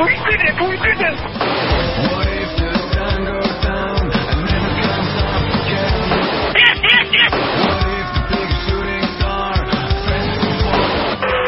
[0.00, 0.56] We did it!
[0.56, 1.16] We did it!
[6.56, 7.32] Yes, yes, yes!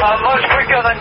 [0.05, 0.97] I'm much quicker than.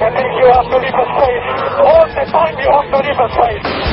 [0.00, 1.46] I think you have to leave a space.
[1.76, 3.89] All the time you have to leave a space.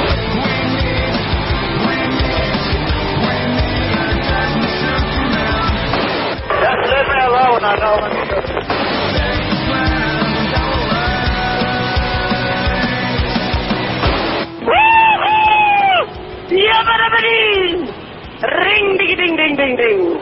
[19.76, 20.18] Ding.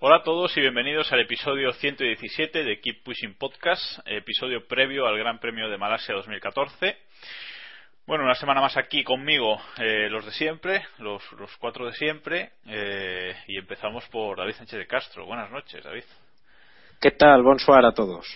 [0.00, 5.16] Hola a todos y bienvenidos al episodio 117 de Keep Pushing Podcast, episodio previo al
[5.18, 6.98] Gran Premio de Malasia 2014.
[8.06, 12.50] Bueno, una semana más aquí conmigo, eh, los de siempre, los, los cuatro de siempre,
[12.66, 15.24] eh, y empezamos por David Sánchez de Castro.
[15.24, 16.04] Buenas noches, David.
[17.00, 17.42] ¿Qué tal?
[17.42, 18.26] Bonsoir a todos.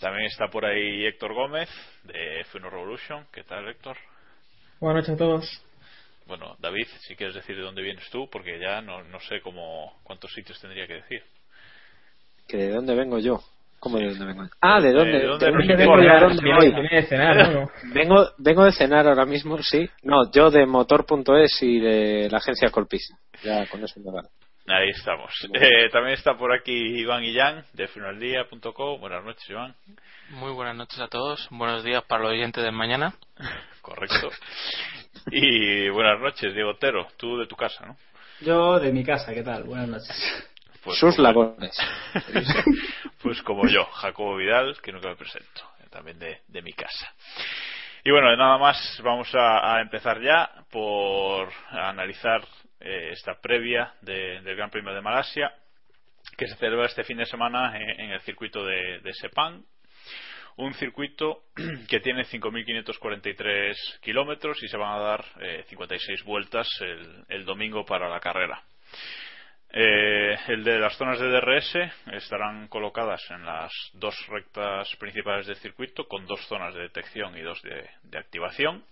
[0.00, 1.68] También está por ahí Héctor Gómez,
[2.04, 3.26] de F1 Revolution.
[3.32, 3.96] ¿Qué tal, Héctor?
[4.80, 5.64] Buenas noches a todos.
[6.26, 9.98] Bueno, David, si quieres decir de dónde vienes tú, porque ya no, no sé cómo
[10.04, 11.22] cuántos sitios tendría que decir.
[12.46, 13.40] ¿Que ¿De dónde vengo yo?
[13.80, 14.44] ¿Cómo de dónde vengo?
[14.60, 15.18] Ah, ¿de dónde?
[15.18, 15.76] ¿De dónde de vengo?
[15.76, 16.02] vengo yo?
[16.14, 16.70] ¿De dónde Viene- voy?
[16.82, 17.70] viene de cenar, ¿no?
[17.94, 19.88] Vengo, vengo de cenar ahora mismo, sí.
[20.02, 23.16] No, yo de motor.es y de la agencia Colpisa.
[23.42, 24.28] Ya con eso me vale.
[24.68, 25.30] Ahí estamos.
[25.54, 29.00] Eh, también está por aquí Iván Illán, de finaldía.com.
[29.00, 29.74] Buenas noches, Iván.
[30.30, 31.48] Muy buenas noches a todos.
[31.50, 33.14] Buenos días para los oyentes de mañana.
[33.82, 34.30] Correcto.
[35.30, 37.06] Y buenas noches, Diego Otero.
[37.16, 37.96] Tú de tu casa, ¿no?
[38.40, 39.64] Yo de mi casa, ¿qué tal?
[39.64, 40.50] Buenas noches.
[40.84, 41.76] Pues Sus como- labores.
[43.22, 45.62] Pues como yo, Jacobo Vidal, que nunca me presento.
[45.90, 47.12] También de, de mi casa.
[48.04, 52.42] Y bueno, nada más, vamos a, a empezar ya por analizar
[52.80, 55.52] eh, esta previa de- del Gran Premio de Malasia,
[56.36, 59.62] que se celebra este fin de semana en, el circuito de, de Sepang.
[60.56, 61.44] Un circuito
[61.88, 66.68] que tiene 5.543 kilómetros y se van a dar eh, 56 vueltas
[67.28, 68.62] el, domingo para la carrera.
[69.70, 71.76] Eh, el de las zonas de DRS
[72.12, 77.42] estarán colocadas en las dos rectas principales del circuito con dos zonas de detección y
[77.42, 78.84] dos de activación.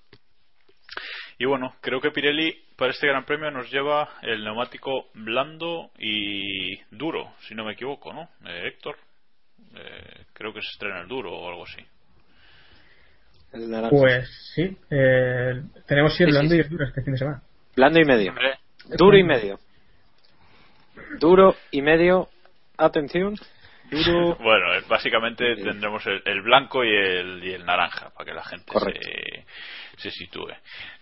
[1.38, 6.76] Y bueno, creo que Pirelli para este Gran Premio nos lleva el neumático blando y
[6.90, 8.30] duro, si no me equivoco, ¿no?
[8.46, 8.96] Eh, Héctor,
[9.74, 11.82] eh, creo que se estrena el duro o algo así.
[13.52, 13.88] El.
[13.90, 16.56] Pues sí, eh, tenemos sí el sí, blando sí.
[16.56, 17.42] y el duro este fin de semana.
[17.74, 18.34] Blando y medio.
[18.96, 19.58] Duro y medio.
[21.20, 22.28] Duro y medio.
[22.78, 23.34] Atención.
[23.90, 24.36] Duro.
[24.40, 28.44] Bueno, eh, básicamente tendremos el, el blanco y el, y el naranja para que la
[28.44, 29.00] gente Correcto.
[29.02, 29.44] se,
[30.02, 30.52] se sitúe.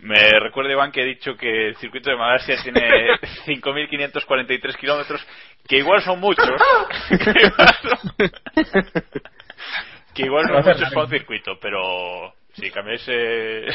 [0.00, 2.80] Me recuerda Iván que he dicho que el circuito de Malasia tiene
[3.46, 5.26] 5.543 kilómetros,
[5.66, 6.48] que igual son muchos.
[7.08, 8.30] que igual son,
[10.14, 13.66] que igual son muchos para un circuito, pero si cambiáis eh,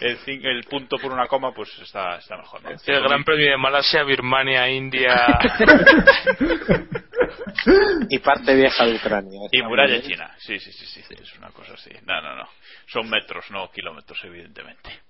[0.00, 2.60] el, cin- el punto por una coma, pues está, está mejor.
[2.64, 2.70] ¿no?
[2.70, 5.14] el Gran Premio de Malasia, Birmania, India.
[8.10, 9.40] y parte vieja de Ucrania.
[9.50, 10.02] Y Está muralla bien.
[10.02, 11.90] china, sí, sí, sí, sí, es una cosa así.
[12.06, 12.48] No, no, no.
[12.86, 15.00] Son metros, no kilómetros, evidentemente.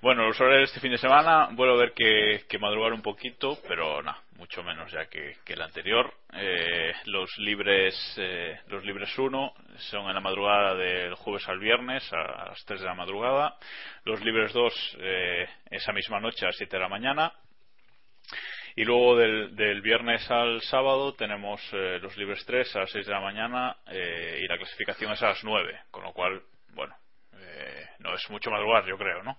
[0.00, 3.02] Bueno, los horarios de este fin de semana, vuelvo a ver que, que madrugar un
[3.02, 6.12] poquito, pero nada, mucho menos ya que, que el anterior.
[6.34, 9.54] Eh, los libres eh, los libres 1
[9.90, 13.56] son en la madrugada del jueves al viernes a las 3 de la madrugada.
[14.04, 17.32] Los libres 2 eh, esa misma noche a las 7 de la mañana.
[18.78, 23.06] Y luego del, del viernes al sábado tenemos eh, los libres 3 a las 6
[23.06, 26.40] de la mañana eh, y la clasificación es a las 9, con lo cual,
[26.74, 26.94] bueno,
[27.40, 29.36] eh, no es mucho madrugar, yo creo, ¿no?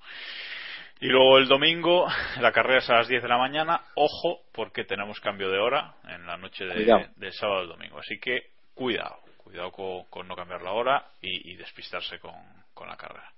[0.99, 2.05] Y luego el domingo
[2.41, 5.93] la carrera es a las 10 de la mañana, ojo, porque tenemos cambio de hora
[6.09, 6.73] en la noche de-
[7.15, 11.53] del sábado al domingo, así que cuidado, cuidado con, con no cambiar la hora y,
[11.53, 12.35] y despistarse con,
[12.73, 13.31] con la carrera.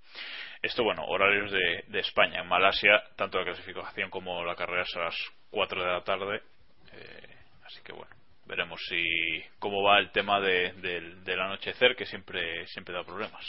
[0.63, 2.41] Esto, bueno, horarios de, de España.
[2.41, 5.15] En Malasia, tanto la clasificación como la carrera es a las
[5.51, 6.41] 4 de la tarde.
[6.93, 8.11] eh, así que, bueno,
[8.45, 9.03] veremos si
[9.59, 13.45] cómo va el tema de- del, del anochecer, que siempre, siempre da problemas.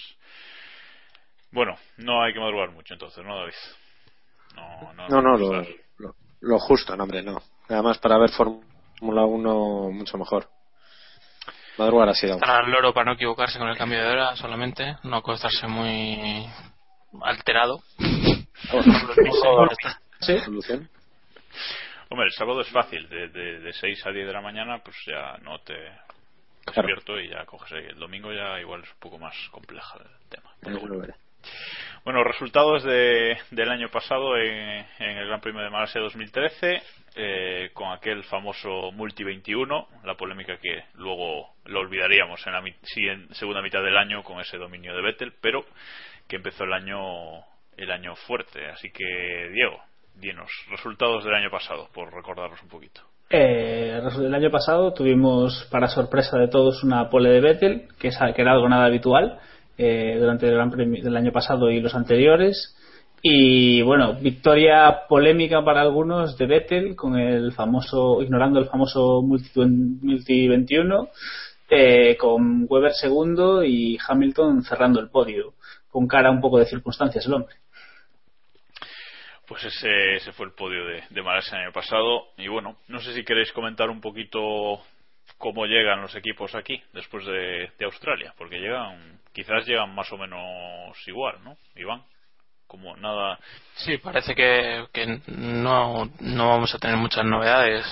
[1.51, 3.53] Bueno, no hay que madrugar mucho entonces, ¿no, David?
[4.55, 5.63] No, no, No, no, lo,
[5.99, 7.43] lo, lo justo, no, hombre, no.
[7.69, 10.49] Además, para ver Fórmula 1 mucho mejor.
[11.79, 14.97] Madrugar así da Estar al loro para no equivocarse con el cambio de hora solamente,
[15.05, 16.47] no acostarse muy
[17.23, 17.81] alterado.
[20.45, 20.89] solución.
[22.13, 24.95] Hombre, el sábado es fácil, de, de, de 6 a 10 de la mañana, pues
[25.07, 25.73] ya no te
[26.67, 27.87] despierto y ya coges ahí.
[27.87, 30.51] El domingo ya igual es un poco más compleja el tema.
[30.61, 30.79] Pero.
[32.05, 36.83] Bueno, resultados de, del año pasado en, en el Gran Premio de Malasia 2013,
[37.17, 43.09] eh, con aquel famoso Multi 21, la polémica que luego lo olvidaríamos en la sí,
[43.09, 45.65] en segunda mitad del año con ese dominio de Vettel, pero
[46.29, 47.41] que empezó el año
[47.79, 48.67] el año fuerte.
[48.67, 49.83] Así que, Diego,
[50.21, 53.01] dinos, resultados del año pasado, por recordarnos un poquito.
[53.35, 58.19] Eh, el año pasado tuvimos, para sorpresa de todos, una pole de Vettel, que, es,
[58.37, 59.39] era algo nada habitual
[59.79, 62.77] eh, durante el Gran Premio del año pasado y los anteriores.
[63.23, 70.49] Y bueno, victoria polémica para algunos de Vettel, con el famoso, ignorando el famoso multi
[70.49, 71.09] 21,
[71.71, 75.55] eh, con Weber segundo y Hamilton cerrando el podio,
[75.89, 77.55] con cara un poco de circunstancias el hombre.
[79.53, 82.29] Pues ese, ese fue el podio de, de Malasia el año pasado.
[82.39, 84.81] Y bueno, no sé si queréis comentar un poquito
[85.37, 90.97] cómo llegan los equipos aquí después de, Australia, porque llegan, quizás llegan más o menos
[91.07, 91.59] igual, ¿no?
[91.77, 92.03] Iván,
[92.67, 93.39] como nada.
[93.75, 97.85] Sí, parece que, que no, no vamos a tener muchas novedades.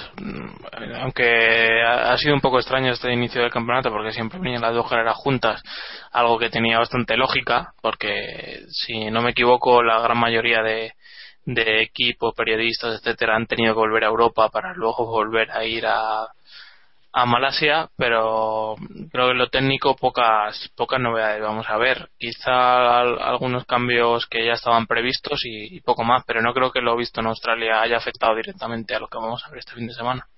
[1.02, 4.72] Aunque ha ha sido un poco extraño este inicio del campeonato porque siempre venían las
[4.72, 5.62] dos carreras juntas,
[6.10, 10.94] algo que tenía bastante lógica, porque si no me equivoco, la gran mayoría de,
[11.44, 15.86] de equipos, periodistas, etcétera, han tenido que volver a Europa para luego volver a ir
[15.86, 16.26] a,
[17.12, 18.76] a Malasia, pero
[19.10, 22.10] creo que en lo técnico pocas pocas novedades vamos a ver.
[22.18, 26.70] Quizá al- algunos cambios que ya estaban previstos y, y poco más, pero no creo
[26.72, 29.72] que lo visto en Australia haya afectado directamente a lo que vamos a ver este
[29.74, 30.28] fin de semana.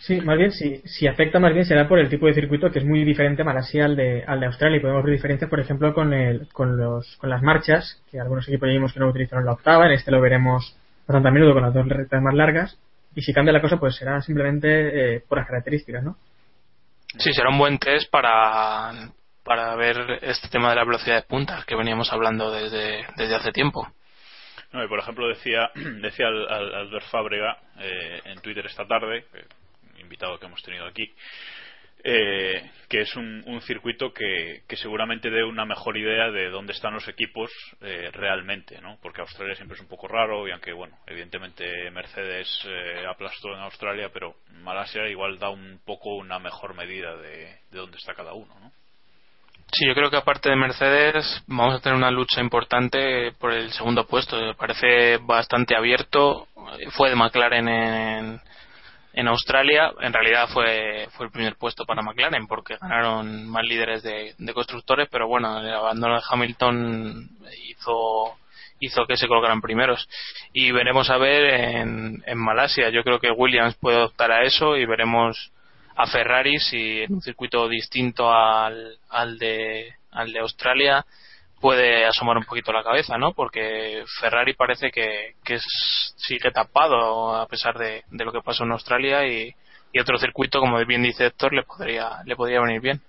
[0.00, 2.78] Sí, más bien, si, si afecta más bien será por el tipo de circuito que
[2.78, 4.78] es muy diferente Malasia al de, al de Australia.
[4.78, 8.48] Y podemos ver diferencias, por ejemplo, con, el, con, los, con las marchas, que algunos
[8.48, 10.74] equipos ya vimos que no utilizaron la octava, en este lo veremos
[11.06, 12.78] bastante a menudo con las dos rectas más largas.
[13.14, 16.16] Y si cambia la cosa, pues será simplemente eh, por las características, ¿no?
[17.18, 18.92] Sí, será un buen test para,
[19.44, 23.52] para ver este tema de la velocidad de puntas que veníamos hablando desde, desde hace
[23.52, 23.86] tiempo.
[24.72, 29.24] No, y por ejemplo decía decía al, al- Albert Fábrega eh, en Twitter esta tarde,
[29.32, 29.44] que-
[30.10, 31.08] invitado que hemos tenido aquí,
[32.02, 37.06] eh, que es un, circuito que, seguramente dé una mejor idea de dónde están los
[37.06, 37.50] equipos
[37.80, 38.98] eh, realmente, ¿no?
[39.00, 43.60] Porque Australia siempre es un poco raro y aunque, bueno, evidentemente Mercedes eh, aplastó en
[43.60, 48.32] Australia, pero Malasia igual da un poco una mejor medida de, de dónde está cada
[48.32, 48.72] uno, ¿no?
[49.72, 53.70] Sí, yo creo que aparte de Mercedes vamos a tener una lucha importante por el
[53.70, 54.36] segundo puesto.
[54.56, 56.48] Parece bastante abierto.
[56.90, 58.40] Fue de McLaren en,
[59.12, 59.92] en Australia.
[60.00, 64.54] En realidad fue, fue el primer puesto para McLaren porque ganaron más líderes de, de
[64.54, 67.28] constructores, pero bueno, el abandono de Hamilton
[67.68, 68.36] hizo
[68.82, 70.08] hizo que se colocaran primeros
[70.54, 74.74] y veremos a ver en, en Malasia yo creo que Williams puede optar a eso
[74.74, 75.52] y veremos
[75.96, 81.04] a Ferrari si en un circuito distinto al, al de al de Australia
[81.60, 83.32] puede asomar un poquito la cabeza, ¿no?
[83.32, 85.58] Porque Ferrari parece que, que
[86.16, 89.54] sigue tapado a pesar de, de lo que pasó en Australia y,
[89.92, 93.00] y otro circuito, como bien dice Héctor, le podría le podría venir bien.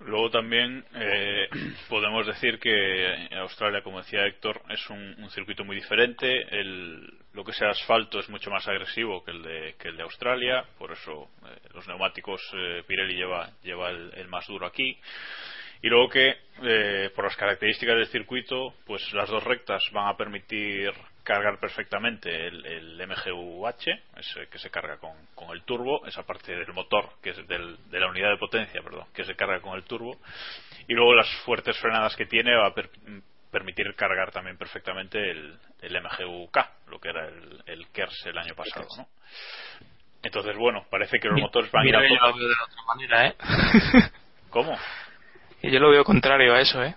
[0.00, 1.48] Luego también eh,
[1.88, 6.28] podemos decir que Australia, como decía Héctor, es un, circuito muy diferente.
[6.50, 9.96] El, lo que es el asfalto es mucho más agresivo que el de, que el
[9.96, 14.98] de Australia, por eso eh, los neumáticos eh, Pirelli lleva, lleva el más duro aquí.
[15.84, 20.16] Y luego que, eh, por las características del circuito, pues las dos rectas van a
[20.16, 20.90] permitir
[21.22, 26.56] cargar perfectamente el, el MGU-H, ese que se carga con, con el turbo, esa parte
[26.56, 29.74] del motor, que es del- de la unidad de potencia, perdón, que se carga con
[29.76, 30.16] el turbo.
[30.88, 32.88] Y luego las fuertes frenadas que tiene va a per-
[33.50, 38.54] permitir cargar también perfectamente el, el MGU-K, lo que era el, el KERS el año
[38.54, 39.06] pasado, ¿no?
[40.22, 42.30] Entonces, bueno, parece que los motores van a ir a que yo tope.
[42.30, 43.34] lo veo de la otra manera, ¿eh?
[44.48, 44.78] ¿Cómo?
[45.64, 46.94] Y yo lo veo contrario a eso, ¿eh?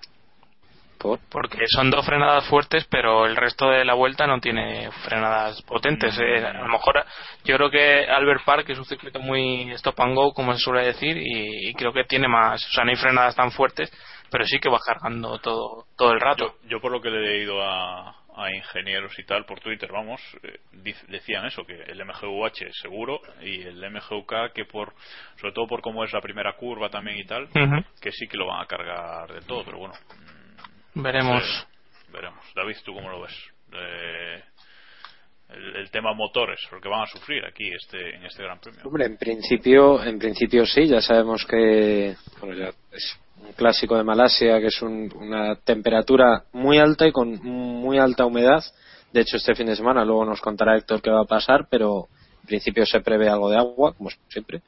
[0.97, 1.19] ¿Por?
[1.29, 6.19] Porque son dos frenadas fuertes, pero el resto de la vuelta no tiene frenadas potentes.
[6.19, 6.45] ¿eh?
[6.45, 7.05] A lo mejor
[7.45, 10.85] yo creo que Albert Park es un circuito muy stop and go, como se suele
[10.85, 13.89] decir, y, y creo que tiene más, o sea, no hay frenadas tan fuertes,
[14.29, 16.55] pero sí que va cargando todo, todo el rato.
[16.63, 19.91] Yo, yo por lo que le he leído a, a ingenieros y tal por Twitter,
[19.91, 20.59] vamos, eh,
[21.07, 24.93] decían eso, que el MGUH seguro y el MGUK que por,
[25.39, 27.49] sobre todo por cómo es la primera curva también y tal,
[27.99, 29.93] que sí que lo van a cargar del todo, pero bueno.
[30.93, 31.43] Veremos.
[31.43, 32.43] eh, veremos.
[32.55, 33.33] David, ¿tú cómo lo ves?
[33.73, 34.43] Eh,
[35.49, 38.81] el, el tema motores, porque van a sufrir aquí este en este Gran Premio.
[38.83, 44.03] Hombre, en principio, en principio sí, ya sabemos que bueno, ya es un clásico de
[44.03, 48.63] Malasia, que es un- una temperatura muy alta y con muy alta humedad.
[49.13, 52.07] De hecho, este fin de semana luego nos contará Héctor qué va a pasar, pero
[52.41, 54.61] en principio se prevé algo de agua, como siempre.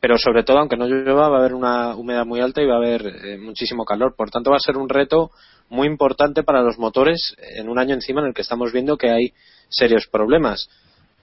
[0.00, 2.74] Pero sobre todo, aunque no llueva, va a haber una humedad muy alta y va
[2.74, 4.14] a haber eh, muchísimo calor.
[4.14, 5.30] Por tanto, va a ser un reto
[5.68, 9.10] muy importante para los motores en un año encima en el que estamos viendo que
[9.10, 9.32] hay
[9.68, 10.68] serios problemas.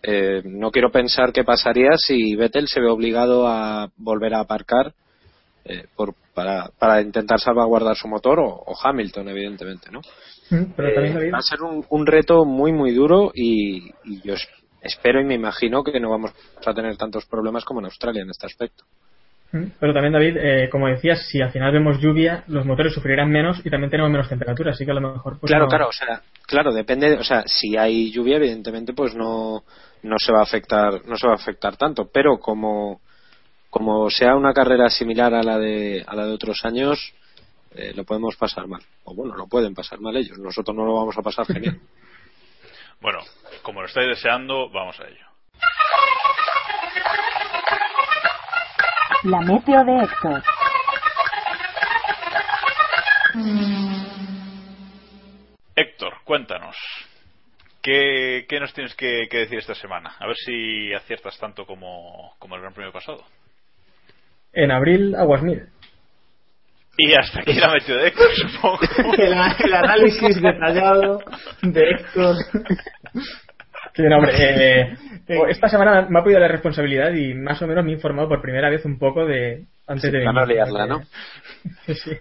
[0.02, 4.94] Eh, no quiero pensar qué pasaría si Vettel se ve obligado a volver a aparcar
[5.65, 10.00] eh, por, para, para intentar salvaguardar su motor o, o Hamilton, evidentemente, ¿no?
[10.50, 14.22] Mm, Pero también, Eh, va a ser un, un reto muy, muy duro y, y
[14.24, 14.48] yo es-
[14.82, 16.32] espero y me imagino que no vamos
[16.65, 18.84] a tener tantos problemas como en Australia en este aspecto.
[19.53, 23.29] Mm, Pero también, David, eh, como decías, si al final vemos lluvia, los motores sufrirán
[23.29, 25.39] menos y también tenemos menos temperatura, así que a lo mejor.
[25.39, 29.13] Pues claro, no- claro, o sea, claro, depende, o sea, si hay lluvia, evidentemente, pues
[29.15, 29.63] no,
[30.01, 33.00] no se va a afectar, no se va a afectar tanto, pero como,
[33.74, 37.12] como sea una carrera similar a la de, a la de otros años,
[37.74, 38.84] eh, lo podemos pasar mal.
[39.03, 41.80] O bueno, lo pueden pasar mal ellos, nosotros no lo vamos a pasar genial.
[43.01, 43.20] Bueno,
[43.63, 45.25] como lo estáis deseando, vamos a ello.
[49.24, 50.44] La meteo de Héctor.
[55.75, 56.77] Héctor, cuéntanos.
[57.82, 60.15] ¿Qué, qué nos tienes que, que decir esta semana?
[60.20, 63.25] A ver si aciertas tanto como, como el Gran Premio pasado.
[64.53, 65.63] En abril, aguas mil.
[66.98, 68.79] Y hasta aquí la metió de Héctor, supongo.
[69.17, 71.19] el, el análisis detallado
[71.63, 72.36] de Héctor.
[73.95, 74.98] Sí, no, hombre, eh,
[75.50, 78.41] esta semana me ha pedido la responsabilidad y más o menos me he informado por
[78.41, 80.55] primera vez un poco de antes de Para no venir.
[80.55, 81.01] liarla, ¿no?
[81.86, 82.12] Sí, sí.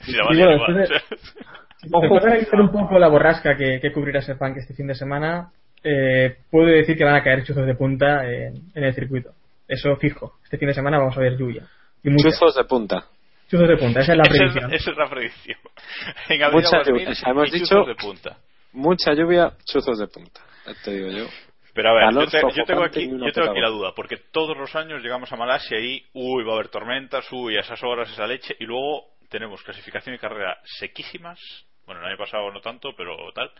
[0.00, 0.76] Si la bueno, igual.
[0.78, 5.50] después de- analizar un poco la borrasca que, que cubrirá Sepang este fin de semana,
[5.84, 9.30] eh, puedo decir que van a caer chuzos de punta en, en el circuito.
[9.68, 10.38] Eso fijo.
[10.44, 11.66] Este fin de semana vamos a ver lluvia.
[12.02, 12.30] Y mucha.
[12.30, 13.06] Chuzos de punta.
[13.50, 14.72] Chuzos de punta, esa es la Esa es- predicción.
[14.74, 15.58] Esa es la predicción.
[16.28, 18.38] En Mucha lluvia, hemos y dicho- chuzos de punta.
[18.72, 20.40] Mucha lluvia, chuzos de punta.
[20.84, 21.26] Te digo yo.
[21.74, 24.56] Pero a ver, Calor yo, te- yo tengo aquí, yo tengo la duda, porque todos
[24.56, 28.10] los años llegamos a Malasia y, uy, va a haber tormentas, uy, a esas horas
[28.10, 31.38] esa leche, y luego tenemos clasificación y carrera sequísimas,
[31.86, 33.50] bueno, el año pasado no tanto, pero tal,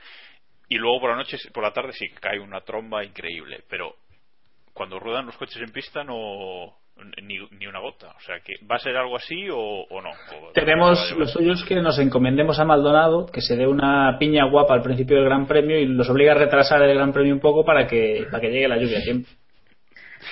[0.69, 3.95] y luego por la noche, por la tarde sí que cae una tromba increíble, pero
[4.79, 6.73] cuando ruedan los coches en pista no
[7.23, 10.11] ni, ni una gota, o sea que va a ser algo así o, o no.
[10.11, 14.75] O- Tenemos los suyos que nos encomendemos a Maldonado, que se dé una piña guapa
[14.75, 17.65] al principio del Gran Premio y los obliga a retrasar el Gran Premio un poco
[17.65, 19.29] para que, para que llegue la lluvia a tiempo.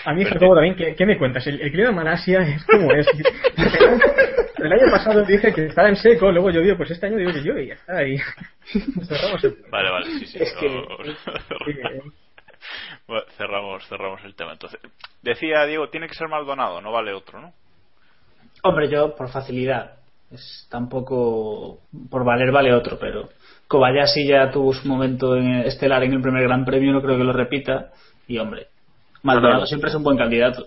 [0.04, 1.46] A mí, Jacobo, también, ¿qué, qué me cuentas?
[1.46, 3.06] El, el clima de Malasia es como es.
[4.58, 7.42] el año pasado dije que estaba en seco, luego llovió, pues este año digo que
[7.42, 8.16] llueve y ya está ahí.
[9.06, 10.38] Cerramos el- Vale, vale, sí, sí.
[10.40, 10.86] Es que- no-
[13.06, 14.52] Bueno, cerramos, cerramos el tema.
[14.52, 14.80] Entonces,
[15.22, 17.52] decía Diego, tiene que ser Maldonado, no vale otro, ¿no?
[18.62, 19.92] Hombre, yo por facilidad.
[20.30, 21.78] Es tampoco
[22.10, 23.28] por valer vale otro, pero
[23.68, 27.24] Kobayashi ya tuvo su momento en- estelar en el primer Gran Premio, no creo que
[27.24, 27.90] lo repita.
[28.26, 28.66] Y hombre,
[29.22, 29.66] Maldonado No, no.
[29.66, 30.66] siempre es un buen candidato.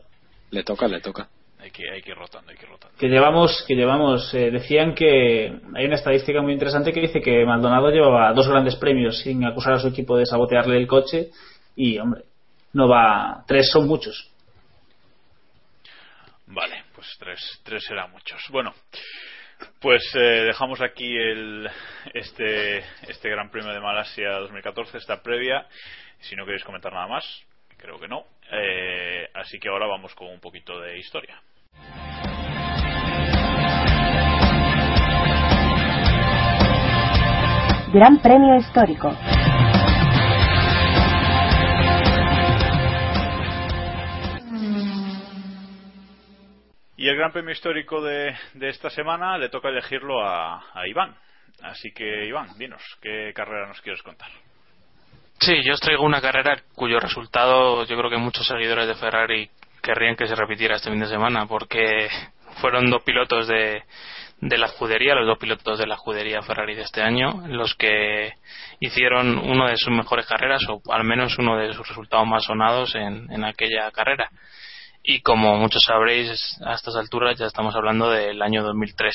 [0.51, 1.27] Le toca, le toca.
[1.61, 2.97] Hay que, hay que ir rotando, hay que ir rotando.
[2.97, 7.45] que llevamos que llevamos eh, decían que hay una estadística muy interesante que dice que
[7.45, 11.31] Maldonado llevaba dos grandes premios sin acusar a su equipo de sabotearle el coche
[11.75, 12.23] y hombre
[12.73, 14.29] no va tres son muchos
[16.51, 18.41] Vale, pues tres, tres serán muchos.
[18.49, 18.73] Bueno,
[19.79, 21.69] pues eh, dejamos aquí el,
[22.13, 25.67] este, este Gran Premio de Malasia 2014, esta previa.
[26.21, 27.23] Si no queréis comentar nada más,
[27.77, 28.25] creo que no.
[28.51, 31.39] Eh, así que ahora vamos con un poquito de historia.
[37.93, 39.15] Gran Premio Histórico.
[46.99, 51.15] Y el Gran Premio Histórico de, esta semana le toca elegirlo a, Iván.
[51.63, 54.27] Así que, Iván, dinos, ¿qué carrera nos quieres contar?
[55.39, 59.49] Sí, yo os traigo una carrera cuyo resultado yo creo que muchos seguidores de Ferrari
[59.81, 62.09] querrían que se repitiera este fin de semana porque
[62.59, 63.81] fueron dos pilotos de,
[64.41, 68.33] de la escudería, los dos pilotos de la escudería Ferrari de este año, los que
[68.81, 72.93] hicieron uno de sus mejores carreras o al menos uno de sus resultados más sonados
[72.95, 74.29] en aquella carrera.
[75.03, 79.13] Y como muchos sabréis, a estas alturas ya estamos hablando del año 2003.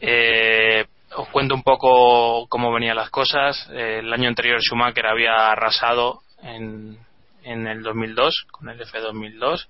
[0.00, 0.84] Eh,
[1.14, 3.68] os cuento un poco cómo venían las cosas.
[3.72, 6.98] Eh, el año anterior Schumacher había arrasado en,
[7.44, 9.68] en el 2002, con el F2002,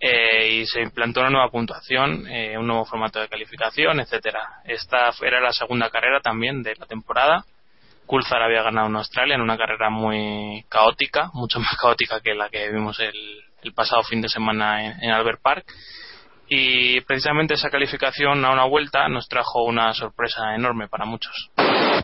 [0.00, 4.62] eh, y se implantó una nueva puntuación, eh, un nuevo formato de calificación, etcétera.
[4.64, 7.44] Esta era la segunda carrera también de la temporada.
[8.08, 12.48] Coulthard había ganado en Australia en una carrera muy caótica, mucho más caótica que la
[12.48, 15.66] que vimos el, pasado fin de semana en Albert Park
[16.48, 21.50] y precisamente esa calificación a una vuelta nos trajo una sorpresa enorme para muchos.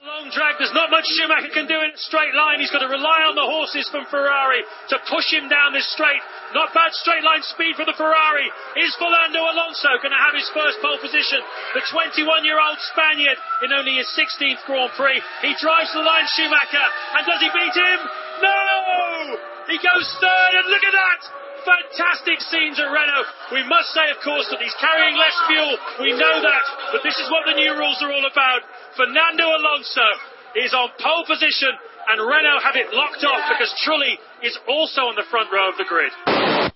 [0.05, 2.61] Long drag, there's not much Schumacher can do in a straight line.
[2.61, 4.61] He's got to rely on the horses from Ferrari
[4.93, 6.21] to push him down this straight.
[6.53, 8.45] Not bad straight line speed for the Ferrari.
[8.85, 11.41] Is Fernando Alonso going to have his first pole position?
[11.73, 15.25] The 21 year old Spaniard in only his 16th Grand Prix.
[15.41, 16.89] He drives the line, Schumacher.
[17.17, 17.99] And does he beat him?
[18.45, 19.54] No!
[19.68, 21.44] He goes third, and look at that!
[21.64, 23.28] fantastic scenes at Renault.
[23.56, 25.73] We must say, of course, that he's carrying less fuel.
[26.04, 26.64] We know that.
[26.92, 28.62] But this is what the new rules are all about.
[28.94, 30.09] Fernando Alonso
[30.54, 31.73] is on pole position,
[32.12, 35.76] and Renault have it locked off because Trulli is also on the front row of
[35.80, 36.12] the grid.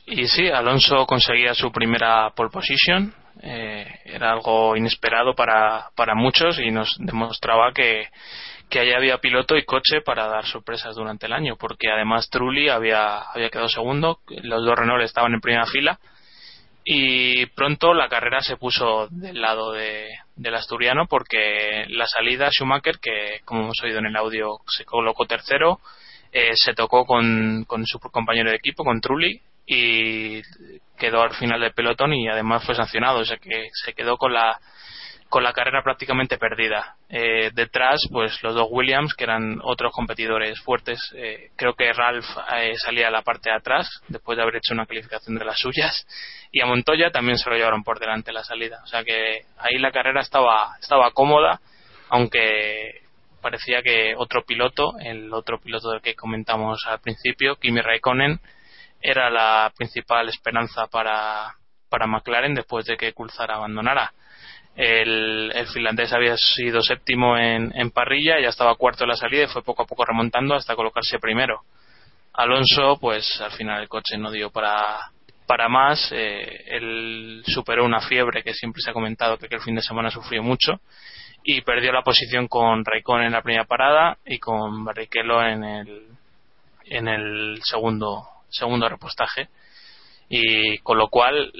[0.09, 3.15] Y sí, Alonso conseguía su primera pole position.
[3.41, 8.09] Eh, era algo inesperado para, para muchos y nos demostraba que,
[8.69, 12.69] que allá había piloto y coche para dar sorpresas durante el año, porque además Trulli
[12.69, 15.99] había, había quedado segundo, los dos Renault estaban en primera fila
[16.85, 22.99] y pronto la carrera se puso del lado de, del asturiano porque la salida Schumacher,
[22.99, 25.81] que como hemos oído en el audio se colocó tercero,
[26.33, 30.41] eh, se tocó con, con su compañero de equipo, con Trulli, y
[30.97, 34.33] quedó al final del pelotón y además fue sancionado, o sea que se quedó con
[34.33, 34.59] la
[35.29, 36.97] con la carrera prácticamente perdida.
[37.09, 40.99] Eh, detrás, pues los dos Williams, que eran otros competidores fuertes.
[41.15, 44.73] Eh, creo que Ralph eh, salía a la parte de atrás, después de haber hecho
[44.73, 46.07] una calificación de las suyas.
[46.51, 48.81] Y a Montoya también se lo llevaron por delante la salida.
[48.85, 51.61] O sea que ahí la carrera estaba, estaba cómoda,
[52.09, 53.03] aunque
[53.43, 58.41] parecía que otro piloto, el otro piloto del que comentamos al principio, Kimi Raikkonen,
[59.01, 61.55] era la principal esperanza para,
[61.91, 64.13] para McLaren después de que Coulthard abandonara
[64.79, 69.43] el, el, finlandés había sido séptimo en, en, parrilla, ya estaba cuarto en la salida
[69.43, 71.63] y fue poco a poco remontando hasta colocarse primero.
[72.33, 75.11] Alonso, pues al final el coche no dio para,
[75.49, 76.13] para más.
[76.13, 80.13] Eh, él superó una fiebre que siempre se ha comentado que el fin de semana
[80.13, 80.81] sufrió mucho
[81.43, 86.07] y perdió la posición con Raikkonen en la primera parada y con Barrichello en el,
[86.85, 89.49] en el segundo, segundo repostaje
[90.29, 91.53] y con lo cual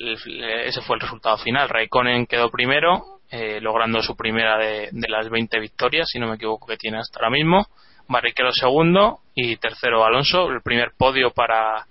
[0.65, 1.69] ese fue el resultado final.
[1.69, 6.67] Raikkonen quedó primero, eh, logrando su primera de, las 20 victorias, si no me equivoco,
[6.67, 7.67] que tiene hasta ahora mismo.
[8.09, 11.87] Barrichello segundo y tercero Alonso, el primer podio para,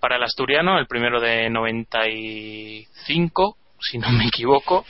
[0.00, 4.86] para el asturiano, el primero de 95, si no me equivoco,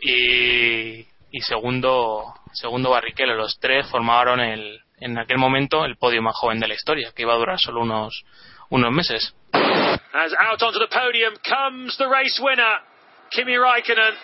[0.00, 3.34] y, y segundo, segundo Barrichello.
[3.34, 7.22] Los tres formaron el, en aquel momento el podio más joven de la historia, que
[7.22, 8.24] iba a durar solo unos,
[8.70, 9.34] unos meses.
[10.14, 12.78] As out onto the podium comes the race winner,
[13.34, 14.14] Kimi Raikkonen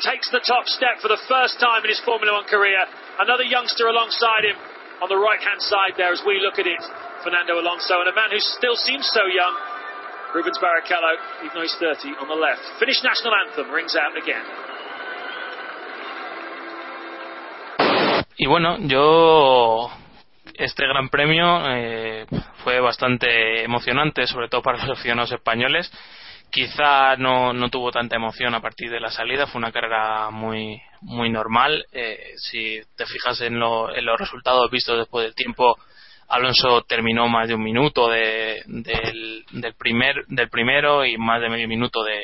[0.00, 2.80] takes the top step for the first time in his Formula One career.
[3.20, 4.56] Another youngster alongside him
[5.04, 6.80] on the right hand side there as we look at it,
[7.20, 9.52] Fernando Alonso, and a man who still seems so young,
[10.32, 11.12] Rubens Barrichello,
[11.44, 12.64] even though he's 30, on the left.
[12.80, 14.44] Finnish national anthem rings out again.
[18.40, 19.90] Y bueno, yo
[20.54, 22.24] este gran premio eh,
[22.62, 25.90] fue bastante emocionante, sobre todo para los aficionados españoles.
[26.50, 30.82] Quizá no, no tuvo tanta emoción a partir de la salida, fue una carrera muy,
[31.00, 31.86] muy normal.
[31.92, 35.76] Eh, si te fijas en, lo, en, los resultados vistos después del tiempo,
[36.28, 41.50] Alonso terminó más de un minuto de, del, del, primer, del primero y más de
[41.50, 42.20] medio minuto de,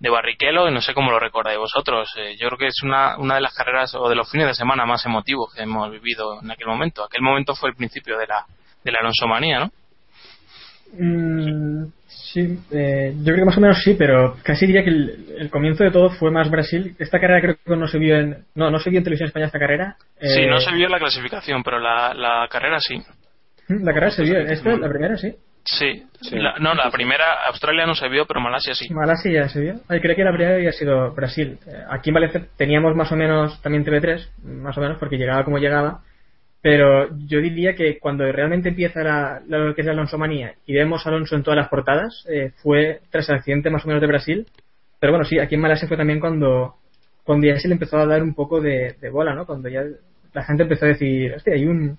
[0.00, 2.10] de Barrichello y no sé cómo lo recordáis vosotros.
[2.16, 4.54] Eh, yo creo que es una, una de las carreras o de los fines de
[4.54, 7.04] semana más emotivos que hemos vivido en aquel momento.
[7.04, 8.44] Aquel momento fue el principio de la,
[8.84, 9.70] de la Alonso Manía, ¿no?
[10.94, 15.26] Mm, sí, eh, yo creo que más o menos sí, pero casi diría que el,
[15.38, 16.94] el, comienzo de todo fue más Brasil.
[16.98, 19.46] Esta carrera creo que no se vio en, no, no se vio en televisión española
[19.46, 19.96] esta carrera.
[20.20, 23.00] Sí, no Eh, se vio la clasificación, pero la, la carrera sí.
[23.68, 25.34] La carrera se vio, esta, la primera sí.
[25.64, 26.02] Sí.
[26.32, 28.92] La- no, la primera, Australia no se vio, pero Malasia sí.
[28.92, 29.74] Malasia ya se vio.
[29.88, 31.56] Ay, creo que la primera había sido Brasil.
[31.66, 35.44] Eh, Aquí en Valencia teníamos más o menos también TV3, más o menos, porque llegaba
[35.44, 36.00] como llegaba.
[36.62, 40.74] Pero yo diría que cuando realmente empieza la, lo que es la Alonso manía y
[40.74, 44.00] vemos a Alonso en todas las portadas, eh, fue tras el accidente más o menos
[44.00, 44.46] de Brasil.
[45.00, 46.76] Pero bueno, sí, aquí en Malasia fue también cuando,
[47.24, 49.44] cuando ya se le empezó a dar un poco de, de bola, ¿no?
[49.44, 49.82] Cuando ya
[50.32, 51.98] la gente empezó a decir, hostia, hay un,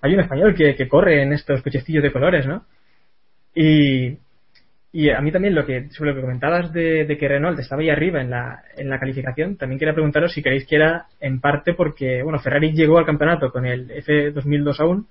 [0.00, 2.64] hay un español que, que corre en estos cochecillos de colores, ¿no?
[3.56, 4.18] Y,
[4.98, 7.82] y a mí también lo que, sobre lo que comentabas de, de que Renault estaba
[7.82, 11.38] ahí arriba en la, en la calificación, también quería preguntaros si creéis que era en
[11.38, 15.06] parte porque, bueno, Ferrari llegó al campeonato con el F2002 aún,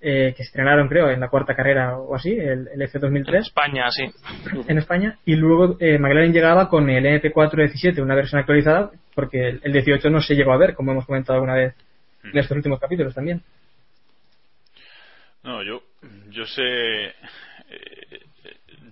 [0.00, 4.04] eh, que estrenaron creo en la cuarta carrera o así, el, el F2003 España, sí.
[4.68, 9.60] en España, y luego eh, McLaren llegaba con el NP417, una versión actualizada, porque el,
[9.64, 11.74] el 18 no se llegó a ver, como hemos comentado alguna vez
[12.22, 13.42] en estos últimos capítulos también.
[15.42, 15.82] No, yo,
[16.30, 16.62] yo sé.
[16.62, 18.25] eh,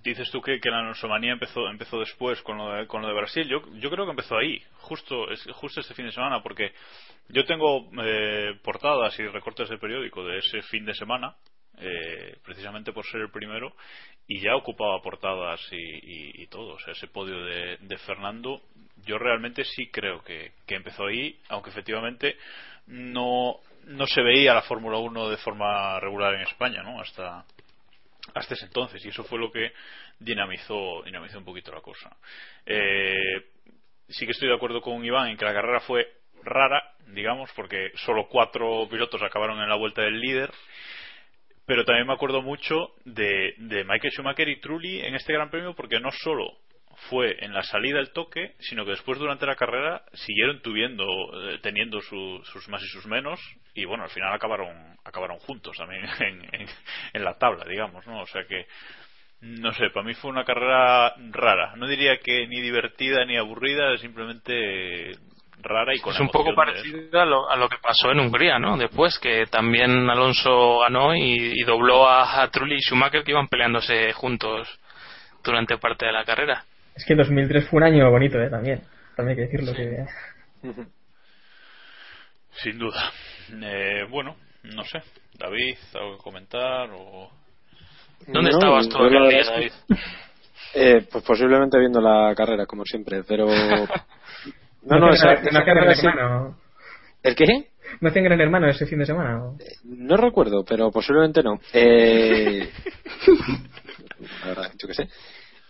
[0.09, 3.47] dices tú que, la nosomanía empezó, empezó después con lo, de, con lo de Brasil.
[3.47, 6.73] Yo, yo creo que empezó ahí, justo, es- justo este fin de semana, porque
[7.29, 11.35] yo tengo eh, portadas y recortes de periódico de ese fin de semana,
[11.77, 13.75] eh, precisamente por ser el primero,
[14.27, 16.75] y ya ocupaba portadas y, y- y todo.
[16.75, 18.61] O sea, ese podio de, de Fernando,
[19.05, 22.37] yo realmente sí creo que, que empezó ahí, aunque efectivamente
[22.87, 26.99] no, no se veía la Fórmula 1 de forma regular en España, ¿no?
[27.01, 27.45] Hasta,
[28.35, 29.71] hasta ese entonces y eso fue lo que
[30.19, 32.15] dinamizó dinamizó un poquito la cosa.
[32.65, 33.45] Eh,
[34.07, 36.07] sí que estoy de acuerdo con Iván en que la carrera fue
[36.43, 40.51] rara digamos porque solo cuatro pilotos acabaron en la vuelta del líder
[41.65, 45.73] pero también me acuerdo mucho de, de Michael Schumacher y Trulli en este Gran Premio
[45.73, 46.57] porque no solo
[47.09, 51.05] fue en la salida el toque, sino que después durante la carrera siguieron tuviendo,
[51.49, 53.39] eh, teniendo su- sus más y sus menos
[53.73, 56.67] y bueno, al final acabaron acabaron juntos también en, en-
[57.13, 58.21] en la tabla, digamos, ¿no?
[58.21, 58.65] O sea que
[59.41, 61.75] no sé, para mí fue una carrera rara.
[61.75, 65.11] No diría que ni divertida ni aburrida, simplemente
[65.61, 68.57] rara y con Es un poco parecido a lo, a lo que pasó en Hungría,
[68.59, 68.77] ¿no?
[68.77, 73.47] Después, que también Alonso ganó y, y dobló a, a Trulli y Schumacher que iban
[73.47, 74.67] peleándose juntos
[75.43, 76.63] durante parte de la carrera.
[76.95, 78.49] Es que 2003 fue un año bonito, ¿eh?
[78.49, 78.81] También.
[79.15, 79.73] También hay que decirlo.
[79.73, 80.05] Que...
[82.63, 83.11] Sin duda.
[83.51, 85.01] Eh, bueno, no sé.
[85.37, 86.89] David, ¿algo que comentar?
[86.91, 87.29] O...
[88.27, 89.71] ¿Dónde No, estabas tú aquel día, David?
[89.89, 89.99] es
[90.73, 93.47] Eh, pues posiblemente viendo la carrera, como siempre, pero...
[94.87, 96.57] No, no, esa, carrera hermano.
[97.23, 97.69] ¿El qué?
[98.01, 99.43] ¿No hacían gran hermano ese fin de semana?
[99.43, 99.57] o?
[99.83, 101.59] No recuerdo, pero posiblemente no.
[101.73, 102.69] Eh...
[104.43, 105.09] la verdad, yo qué sé.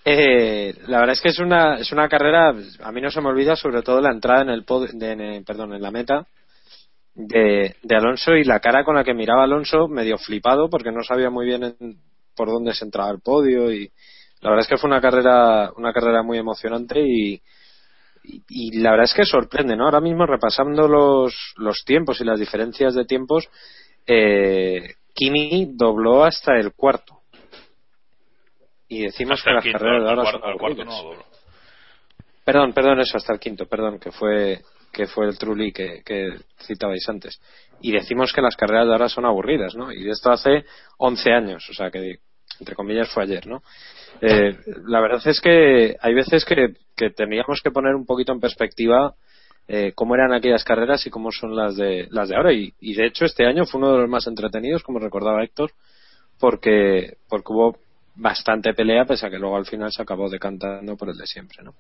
[0.07, 3.29] Eh, la verdad es que es una, es una carrera, a mí no se me
[3.29, 6.27] olvida, sobre todo la entrada en el, pod- de- en el- perdón, en la meta
[7.15, 11.03] de, de Alonso y la cara con la que miraba Alonso, medio flipado porque no
[11.03, 11.97] sabía muy bien en-
[12.35, 13.91] por dónde se entraba el podio y
[14.41, 17.41] la verdad es que fue una carrera, una carrera muy emocionante y,
[18.23, 19.85] y, y la verdad es que sorprende, ¿no?
[19.85, 23.49] Ahora mismo repasando los, los tiempos y las diferencias de tiempos,
[24.07, 27.21] eh, Kimi dobló hasta el cuarto.
[28.97, 30.87] Y decimos Hasta que las quinto, carreras de ahora cuarto- son aburridas.
[30.87, 31.35] no.
[32.45, 34.61] Perdón, perdón, eso, hasta el quinto, perdón, que fue
[34.93, 36.29] que fue el Trulli que, que
[36.65, 37.41] citabais antes.
[37.81, 39.91] Y decimos que las carreras de ahora son aburridas, ¿no?
[39.91, 40.63] Y de esto hace
[40.99, 42.19] 11 años, o sea que,
[42.61, 43.61] entre comillas, fue ayer, ¿no?
[44.21, 44.55] Eh,
[44.87, 49.15] la verdad es que hay veces que, que teníamos que poner un poquito en perspectiva
[49.67, 52.53] eh, cómo eran aquellas carreras y cómo son las de las de ahora.
[52.53, 55.71] Y, y de hecho este año fue uno de los más entretenidos, como recordaba Héctor,
[56.39, 57.77] porque porque hubo
[58.15, 61.63] bastante pelea, pese a que luego al final se acabó decantando por el de siempre,
[61.63, 61.73] ¿no?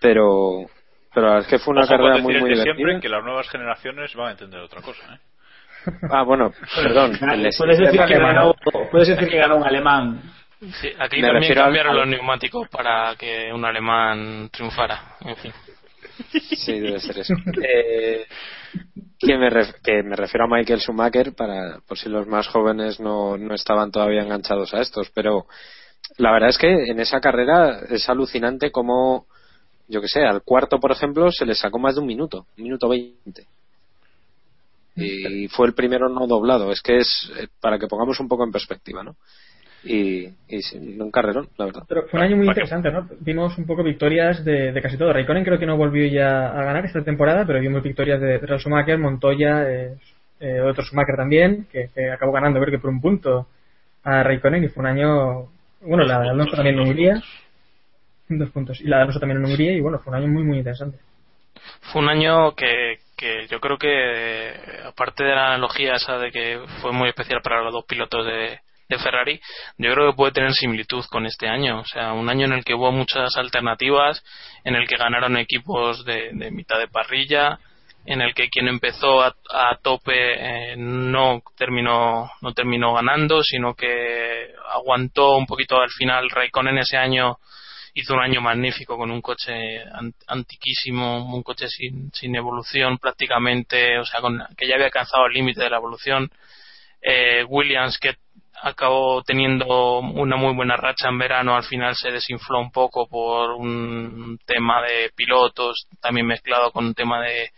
[0.00, 0.66] Pero
[1.12, 2.54] pero la verdad es que fue una Ojo con carrera decir muy el muy de
[2.56, 2.74] divertida.
[2.76, 5.18] siempre que las nuevas generaciones van a entender otra cosa, ¿eh?
[6.10, 7.12] Ah, bueno, perdón.
[7.30, 8.54] el Puedes decir, que ganó-
[8.90, 10.22] puedes decir que ganó un alemán.
[10.80, 15.16] Sí, aquí Me también cambiaron al- los neumáticos para que un alemán triunfara.
[15.22, 15.52] En fin.
[16.30, 17.34] Sí, debe ser eso.
[17.66, 18.26] Eh,
[19.20, 22.98] que, me ref- que me refiero a Michael Schumacher, para, por si los más jóvenes
[22.98, 25.46] no, no estaban todavía enganchados a estos, pero
[26.16, 29.26] la verdad es que en esa carrera es alucinante como,
[29.88, 32.64] yo que sé, al cuarto, por ejemplo, se le sacó más de un minuto, un
[32.64, 33.46] minuto veinte.
[34.96, 36.72] Y fue el primero no doblado.
[36.72, 39.16] Es que es eh, para que pongamos un poco en perspectiva, ¿no?
[39.82, 41.82] Y, y sí, un carrerón, la verdad.
[41.88, 43.08] Pero fue un año muy interesante, ¿no?
[43.20, 45.12] Vimos un poco victorias de, de casi todo.
[45.12, 48.62] Raikkonen creo que no volvió ya a ganar esta temporada, pero vimos victorias de Ralf
[48.62, 49.96] Schumacher, Montoya, eh,
[50.40, 53.46] eh, otro Schumacher también, que, que, acabó ganando creo que por un punto
[54.04, 55.48] a Raikkonen y fue un año,
[55.80, 57.22] bueno, la de Alonso también en Hungría,
[58.28, 60.44] dos puntos, y la de Alonso también en Hungría, y bueno, fue un año muy,
[60.44, 60.98] muy interesante.
[61.92, 64.52] Fue un año que, que yo creo que,
[64.86, 68.60] aparte de la analogía esa de que fue muy especial para los dos pilotos de,
[68.90, 69.40] de Ferrari,
[69.78, 71.80] yo creo que puede tener similitud con este año.
[71.80, 74.22] O sea, un año en el que hubo muchas alternativas,
[74.64, 77.58] en el que ganaron equipos de, de mitad de parrilla,
[78.06, 79.34] en el que quien empezó a,
[79.82, 86.30] tope eh, no terminó no terminó ganando, sino que aguantó un poquito al final.
[86.30, 87.38] Raikkonen ese año
[87.94, 89.82] hizo un año magnífico con un coche
[90.26, 95.34] antiquísimo, un coche sin, sin evolución prácticamente, o sea, con, que ya había alcanzado el
[95.34, 96.30] límite de la evolución.
[97.02, 98.16] Eh, Williams, que
[98.62, 103.52] acabó teniendo una muy buena racha en verano, al final se desinfló un poco por
[103.52, 107.50] un tema de pilotos, también mezclado con un tema de,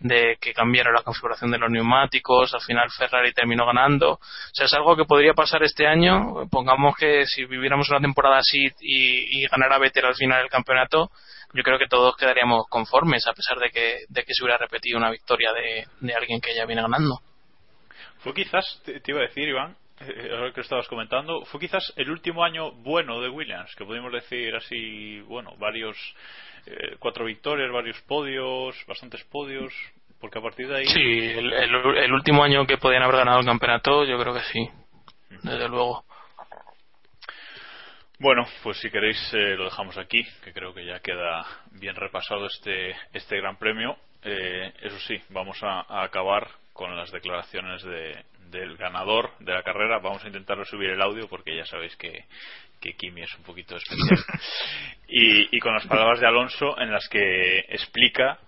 [0.00, 4.12] de que cambiara la configuración de los neumáticos, al final Ferrari terminó ganando.
[4.12, 4.20] O
[4.52, 6.48] sea, es algo que podría pasar este año.
[6.50, 11.10] Pongamos que si viviéramos una temporada así y, ganara Vettel al final del campeonato,
[11.52, 14.98] yo creo que todos quedaríamos conformes, a pesar de que, de que se hubiera repetido
[14.98, 17.20] una victoria de, alguien que ya viene ganando.
[18.20, 19.76] Fue quizás, te, iba a decir, Iván,
[20.30, 24.54] ahora que estabas comentando, fue quizás el último año bueno de Williams, que podemos decir
[24.54, 25.96] así, bueno, varios,
[26.66, 29.72] eh, cuatro victorias, varios podios, bastantes podios,
[30.20, 30.86] porque a partir de ahí.
[30.86, 34.68] Sí, el, el, último año que podían haber ganado el campeonato, yo creo que sí,
[35.42, 36.04] desde luego.
[38.18, 42.46] Bueno, pues si queréis eh, lo dejamos aquí, que creo que ya queda bien repasado
[42.46, 43.96] este, este gran premio.
[44.22, 49.98] eso sí, vamos a acabar con las declaraciones de, del ganador de la carrera.
[49.98, 52.24] Vamos a intentar subir el audio porque ya sabéis que,
[52.80, 54.18] que Kimi es un poquito especial.
[55.08, 58.38] y, y con las palabras de Alonso en las que explica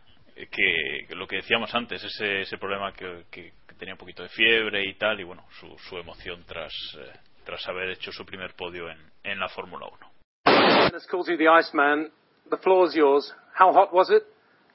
[0.51, 4.85] que, lo que decíamos antes, ese, ese problema que, que, tenía un poquito de fiebre
[4.85, 8.89] y tal, y bueno, su, su emoción tras, eh, tras haber hecho su primer podio
[8.89, 10.13] en, en la Fórmula 1.
[12.51, 13.33] The floor is yours.
[13.55, 14.25] How hot was it?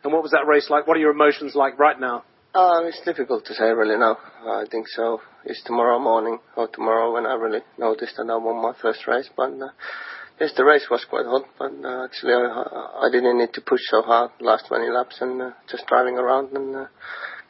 [0.03, 0.87] And what was that race like?
[0.87, 2.23] What are your emotions like right now?
[2.57, 4.17] Uh, it's difficult to say really now.
[4.47, 5.21] I think so.
[5.45, 9.29] It's tomorrow morning or tomorrow when I really noticed that I won my first race.
[9.37, 9.69] But uh,
[10.41, 13.81] yes, the race was quite hot, but uh, actually I, I didn't need to push
[13.91, 16.85] so hard last 20 laps and uh, just driving around and uh,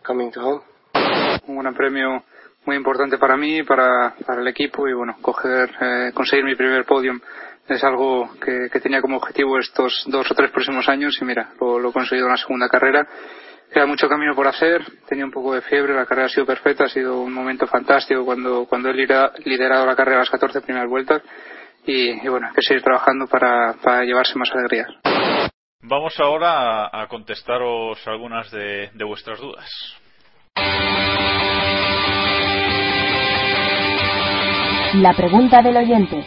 [0.04, 0.62] coming to home.
[1.48, 2.26] Un premio
[2.66, 7.22] muy importante para mí, para, el equipo y bueno, coger, eh, conseguir mi primer podium
[7.66, 11.52] es algo que, que tenía como objetivo estos dos o tres próximos años y mira,
[11.62, 13.08] lo he conseguido en la segunda carrera
[13.74, 16.86] Queda mucho camino por hacer, tenía un poco de fiebre, la carrera ha sido perfecta,
[16.86, 20.90] ha sido un momento fantástico cuando, cuando he liderado la carrera a las 14 primeras
[20.90, 21.22] vueltas
[21.86, 24.88] y, bueno, hay que seguir trabajando para, para llevarse más alegrías.
[25.82, 29.70] Vamos ahora a, a contestaros algunas de, de vuestras dudas.
[34.96, 36.26] La pregunta del oyente.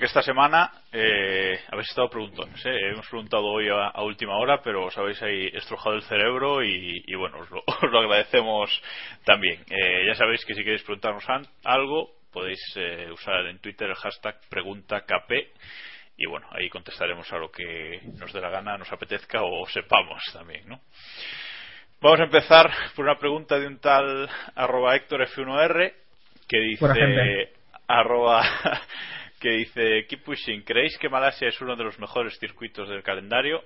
[0.00, 2.90] Porque esta semana eh, habéis estado preguntando, ¿eh?
[2.90, 7.40] hemos preguntado hoy a, última hora, pero os habéis ahí estrujado el cerebro y, bueno,
[7.40, 8.70] os lo, os lo, agradecemos
[9.26, 9.60] también.
[9.68, 11.26] Eh, ya sabéis que si queréis preguntarnos
[11.64, 15.32] algo, podéis eh, usar en Twitter el hashtag preguntakp
[16.16, 20.22] y bueno, ahí contestaremos a lo que nos dé la gana, nos apetezca o sepamos
[20.32, 20.80] también, ¿no?
[22.00, 25.92] Vamos a empezar por una pregunta de un tal arroba Héctor F1R
[26.48, 27.52] que dice
[27.86, 28.42] arroba
[29.40, 33.62] que dice Keep Pushing, ¿creéis que Malasia es uno de los mejores circuitos del calendario?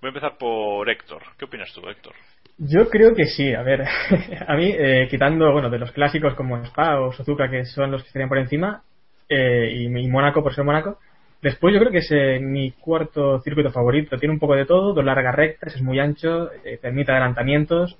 [0.00, 1.22] Voy a empezar por Héctor.
[1.38, 2.14] ¿Qué opinas tú, Héctor?
[2.58, 3.52] Yo creo que sí.
[3.54, 3.82] A ver,
[4.48, 8.02] a mí, eh, quitando, bueno, de los clásicos como Spa o Suzuka, que son los
[8.02, 8.82] que estarían por encima,
[9.28, 10.98] eh, y, Mónaco por ser Mónaco,
[11.42, 14.16] después yo creo que es eh, mi cuarto circuito favorito.
[14.18, 17.98] Tiene un poco de todo, dos largas rectas, es muy ancho, permite adelantamientos,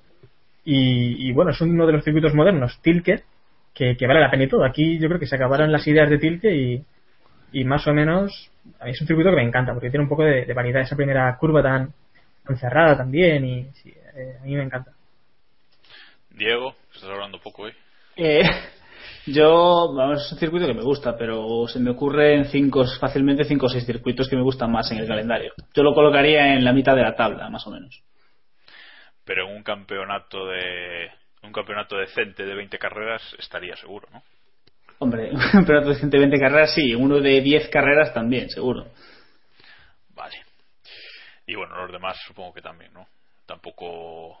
[0.65, 3.23] y, y, bueno, es uno de los circuitos modernos, Tilke,
[3.77, 4.65] que, vale la pena y todo.
[4.65, 6.83] Aquí yo creo que se acabaron las ideas de Tilke y,
[7.51, 10.09] y más o menos a mí es un circuito que me encanta porque tiene un
[10.09, 11.93] poco de, variedad esa primera curva tan,
[12.49, 14.91] encerrada también y eh, a mí me encanta.
[16.29, 17.73] Diego, estás hablando poco hoy.
[18.15, 18.43] Eh,
[19.27, 23.65] yo, vamos, es un circuito que me gusta, pero se me ocurren cinco, fácilmente cinco
[23.65, 25.53] o seis circuitos que me gustan más en el calendario.
[25.73, 28.03] Yo lo colocaría en la mitad de la tabla, más o menos.
[29.25, 31.09] Pero en un campeonato de
[31.47, 34.21] un campeonato decente de 20 carreras estaría seguro, ¿no?
[34.99, 38.87] Hombre, un campeonato decente de 20 carreras sí, uno de 10 carreras también, seguro.
[40.09, 40.43] Vale.
[41.45, 43.07] Y bueno, los demás supongo que también, ¿no?
[43.45, 44.39] Tampoco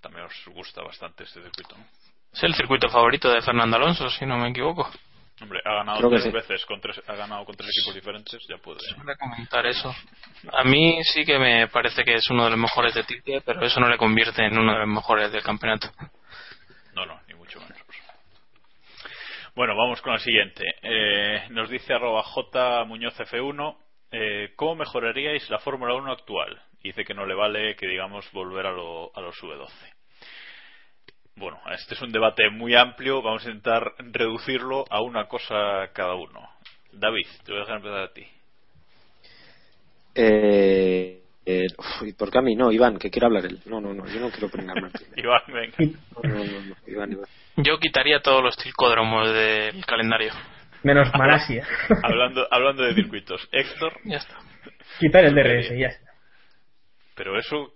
[0.00, 1.84] también os gusta bastante este circuito, ¿no?
[2.32, 4.90] Es el circuito favorito de Fernando Alonso, si no me equivoco.
[5.40, 8.78] Hombre, ha ganado tres veces, con tres, ha ganado con tres equipos diferentes, ya puede.
[9.18, 9.94] comentar eso.
[10.52, 13.64] A mí sí que me parece que es uno de los mejores de Tite, pero
[13.64, 15.90] eso no le convierte en uno de los mejores del campeonato.
[16.94, 17.78] No, no, ni mucho menos.
[19.54, 20.64] Bueno, vamos con la siguiente.
[20.80, 23.76] Eh, nos dice arroba J Muñoz F1.
[24.10, 26.58] Eh, ¿Cómo mejoraríais la Fórmula 1 actual?
[26.82, 29.68] Dice que no le vale que digamos volver a, lo, a los V12.
[31.36, 33.20] Bueno, este es un debate muy amplio.
[33.20, 36.48] Vamos a intentar reducirlo a una cosa cada uno.
[36.90, 38.26] David, te voy a dejar empezar a ti.
[40.14, 42.54] Eh, eh, uf, ¿y ¿Por qué a mí?
[42.54, 43.60] No, Iván, que quiere hablar él.
[43.66, 44.90] No, no, no, yo no quiero pringarme.
[45.16, 45.98] Iván, venga.
[46.22, 47.26] No, no, no, Iván, Iván.
[47.56, 50.32] Yo quitaría todos los circódromos del calendario.
[50.82, 51.66] Menos Malasia.
[52.02, 53.48] hablando, hablando de circuitos.
[53.52, 53.94] Héctor.
[54.04, 54.38] Ya está.
[54.98, 56.12] Quitar el DRS, ya está.
[57.14, 57.74] Pero eso,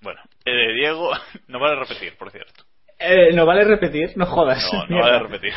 [0.00, 1.10] bueno, eh, Diego,
[1.48, 2.64] no vale repetir, por cierto.
[2.98, 4.70] Eh, no vale repetir, no jodas.
[4.72, 5.52] No, no vale repetir.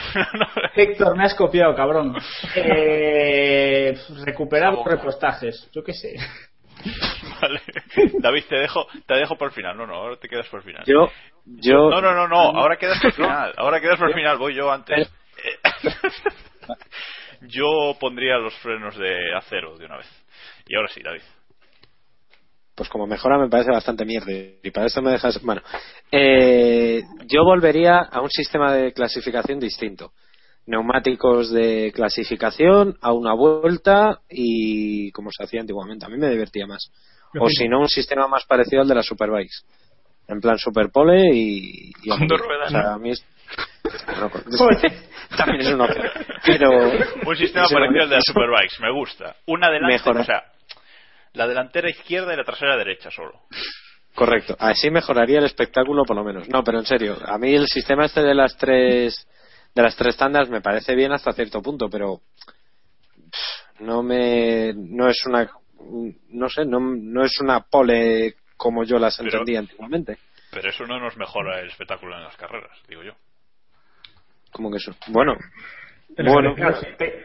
[0.75, 2.15] Héctor, me has copiado, cabrón.
[2.55, 6.17] Eh, recuperar los repostajes, yo qué sé.
[7.41, 7.61] vale.
[8.19, 9.77] David, te dejo, te dejo por el final.
[9.77, 10.83] No, no, ahora te quedas por el final.
[10.85, 11.09] Yo,
[11.45, 11.89] yo.
[11.89, 13.53] No, no, no, no, ahora quedas por el final.
[13.57, 15.11] Ahora quedas por el final, voy yo antes.
[17.41, 20.07] yo pondría los frenos de acero de una vez.
[20.67, 21.21] Y ahora sí, David.
[22.75, 25.61] pues como mejora me parece bastante mierda y para eso me dejas bueno
[26.11, 30.11] eh, yo volvería a un sistema de clasificación distinto
[30.67, 36.67] neumáticos de clasificación a una vuelta y como se hacía antiguamente a mí me divertía
[36.67, 36.91] más
[37.39, 39.63] o si no un sistema más parecido al de las superbikes
[40.27, 42.89] en plan superpole y, y a Con dos ruedas, O sea, ¿no?
[42.89, 43.25] a mí es-
[44.57, 44.77] con-
[45.37, 46.05] también es una opción
[46.45, 46.69] pero
[47.25, 49.35] Un sistema parecido al de las eso- Superbikes, me gusta.
[49.47, 50.21] Una delante, Mejora.
[50.21, 50.43] o sea,
[51.33, 53.41] la delantera izquierda y la trasera derecha solo.
[54.15, 56.49] Correcto, así mejoraría el espectáculo por lo menos.
[56.49, 59.27] No, pero en serio, a mí el sistema este de las tres
[59.75, 62.19] de las tres tandas me parece bien hasta cierto punto, pero
[63.79, 65.47] no me no es una
[66.29, 70.17] no sé, no, no es una pole como yo las Pero- entendía antiguamente.
[70.51, 73.11] Pero eso no nos mejora el espectáculo en las carreras, digo yo.
[74.51, 74.95] Como que eso.
[75.07, 75.35] Bueno,
[76.15, 76.77] Pero bueno, claro,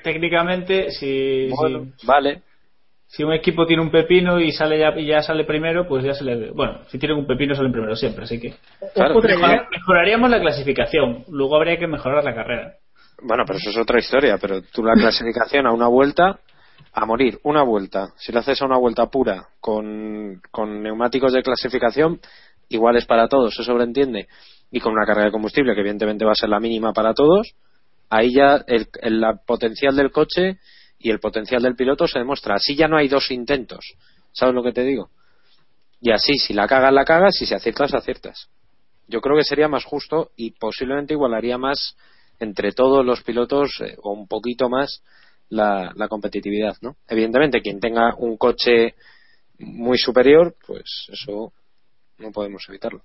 [0.03, 2.43] técnicamente, si, bueno, si, vale.
[3.07, 6.15] si un equipo tiene un pepino y sale ya, y ya sale primero, pues ya
[6.15, 6.51] se le.
[6.51, 8.55] Bueno, si tienen un pepino salen primero siempre, así que.
[8.93, 9.15] Claro.
[9.71, 12.75] Mejoraríamos la clasificación, luego habría que mejorar la carrera.
[13.23, 16.41] Bueno, pero eso es otra historia, pero tú la clasificación a una vuelta
[16.92, 18.12] a morir, una vuelta.
[18.16, 22.20] Si lo haces a una vuelta pura con, con neumáticos de clasificación,
[22.68, 24.28] iguales para todos, se sobreentiende,
[24.70, 27.55] y con una carga de combustible que evidentemente va a ser la mínima para todos,
[28.11, 30.59] ahí ya el, el- potencial del coche
[30.98, 32.57] y el potencial del piloto se demuestra.
[32.57, 33.94] Así ya no hay dos intentos.
[34.33, 35.11] ¿Sabes lo que te digo?
[36.00, 38.48] Y así, si la cagas, la cagas, si aciertas, aciertas.
[39.09, 41.96] Yo creo que sería más justo y posiblemente igualaría más
[42.38, 45.02] entre todos los pilotos eh, o un poquito más
[45.53, 46.97] la, la competitividad, ¿no?
[47.07, 48.95] Evidentemente, quien tenga un coche
[49.59, 51.53] muy superior, pues eso
[52.19, 53.03] no podemos evitarlo.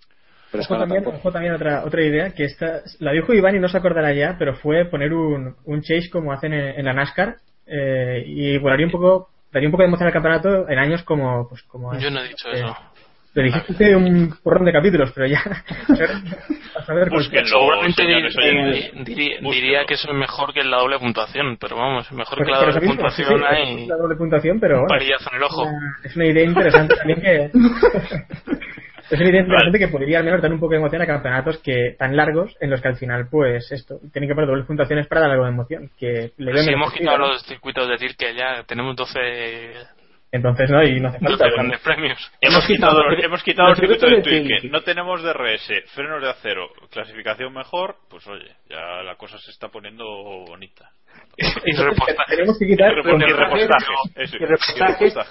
[0.50, 3.68] Pero Ojo también, ojo también otra, otra idea que esta, la dijo Iván y no
[3.68, 7.36] se acordará ya, pero fue poner un, un chase como hacen en, en la NASCAR
[7.66, 11.50] eh, y volaría un poco, daría un poco de emoción al campeonato en años como,
[11.50, 12.00] pues como.
[12.00, 12.78] Yo no he dicho eh, eso.
[13.34, 15.40] Lo dijiste un porrón de capítulos, pero ya.
[16.76, 18.94] a saber cuál- Búsquenlo, Seguramente señores di- oyentes.
[18.94, 19.52] di- diría, Búsquenlo.
[19.52, 22.60] diría que eso es mejor que la doble puntuación, pero vamos, mejor Por- que la
[22.60, 25.68] doble mismo, puntuación sí, sí, hay la doble puntuación, pero bueno, parillazo en el ojo.
[26.04, 27.52] es una idea interesante también que
[29.12, 31.60] es una idea interesante que podría al menos dar un poco de emoción a campeonatos
[31.60, 35.08] que tan largos en los que al final pues esto tienen que poner dobles puntuaciones
[35.08, 37.28] para dar algo de emoción que le Pero si hemos quitado ¿no?
[37.28, 39.20] los circuitos de TIR que ya tenemos 12,
[40.32, 42.32] entonces no y no hace 12 falta grandes premios.
[42.42, 44.72] Hemos quitado, los- hemos quitado los circuitos de circuitos de Twin, que Twin.
[44.72, 49.70] no tenemos DRS, frenos de acero, clasificación mejor, pues oye, ya la cosa se está
[49.70, 50.06] poniendo
[50.48, 50.90] bonita.
[51.40, 51.76] Y
[52.30, 52.94] tenemos que quitar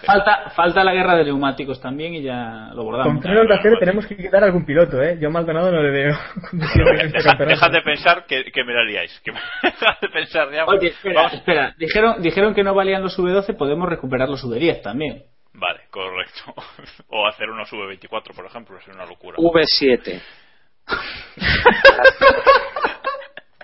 [0.05, 3.15] falta, falta la guerra de neumáticos también y ya lo bordamos.
[3.15, 6.17] con frenos de acero tenemos que quitar algún piloto eh yo Maldonado no le veo
[6.53, 9.21] este Dejad de pensar que, que me la liáis.
[9.25, 9.33] Que
[10.03, 10.65] de pensar ya.
[10.67, 11.75] Oye, espera, Vamos- espera.
[11.77, 15.25] Dijeron, dijeron que no valían los V12, podemos recuperar los V10 también.
[15.55, 16.55] Vale, correcto.
[17.09, 19.39] O hacer unos V24, por ejemplo, es una locura.
[19.39, 20.21] V7.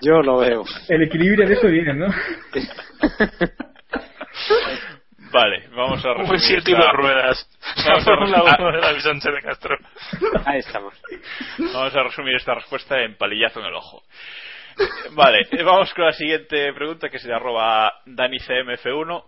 [0.05, 0.63] Yo lo veo.
[0.89, 2.07] el equilibrio de eso viene no
[5.31, 6.39] Vale, vamos a Un resumir.
[6.41, 7.49] siete y esta- dos ruedas.
[7.77, 9.77] La Vamos a Fórmula resumir- 1 de Sánchez de Castro.
[10.45, 10.93] Ahí estamos.
[11.73, 14.03] Vamos a resumir esta respuesta en palillazo en el ojo.
[15.11, 19.23] Vale, eh, vamos con la siguiente pregunta que se le arroba DaniCMF1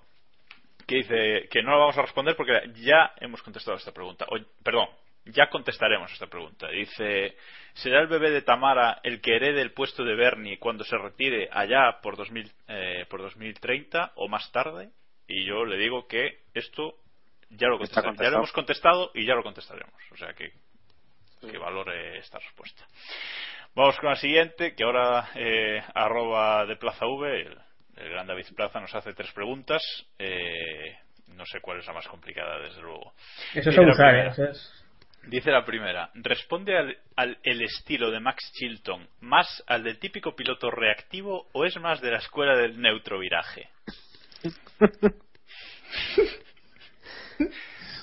[0.88, 4.26] que dice que no la vamos a responder porque ya hemos contestado esta pregunta.
[4.30, 4.88] O, perdón,
[5.26, 6.68] ya contestaremos esta pregunta.
[6.70, 7.36] Dice,
[7.74, 11.50] ¿será el bebé de Tamara el que herede el puesto de Bernie cuando se retire
[11.52, 14.90] allá por, 2000, eh, por 2030 o más tarde?
[15.28, 16.96] Y yo le digo que esto
[17.50, 17.80] ya lo,
[18.24, 19.94] ya lo hemos contestado y ya lo contestaremos.
[20.12, 20.52] O sea que,
[21.50, 22.86] que valore esta respuesta.
[23.74, 27.58] Vamos con la siguiente, que ahora eh, arroba de Plaza V, el,
[27.98, 29.82] el gran David Plaza, nos hace tres preguntas.
[30.20, 30.98] Eh,
[31.30, 33.14] no sé cuál es la más complicada, desde luego.
[33.54, 34.16] Es abusar.
[34.16, 34.28] ¿eh?
[34.30, 34.85] Eso es-
[35.28, 40.36] Dice la primera, responde al, al- el estilo de Max Chilton más al del típico
[40.36, 43.70] piloto reactivo o es más de la escuela del neutroviraje.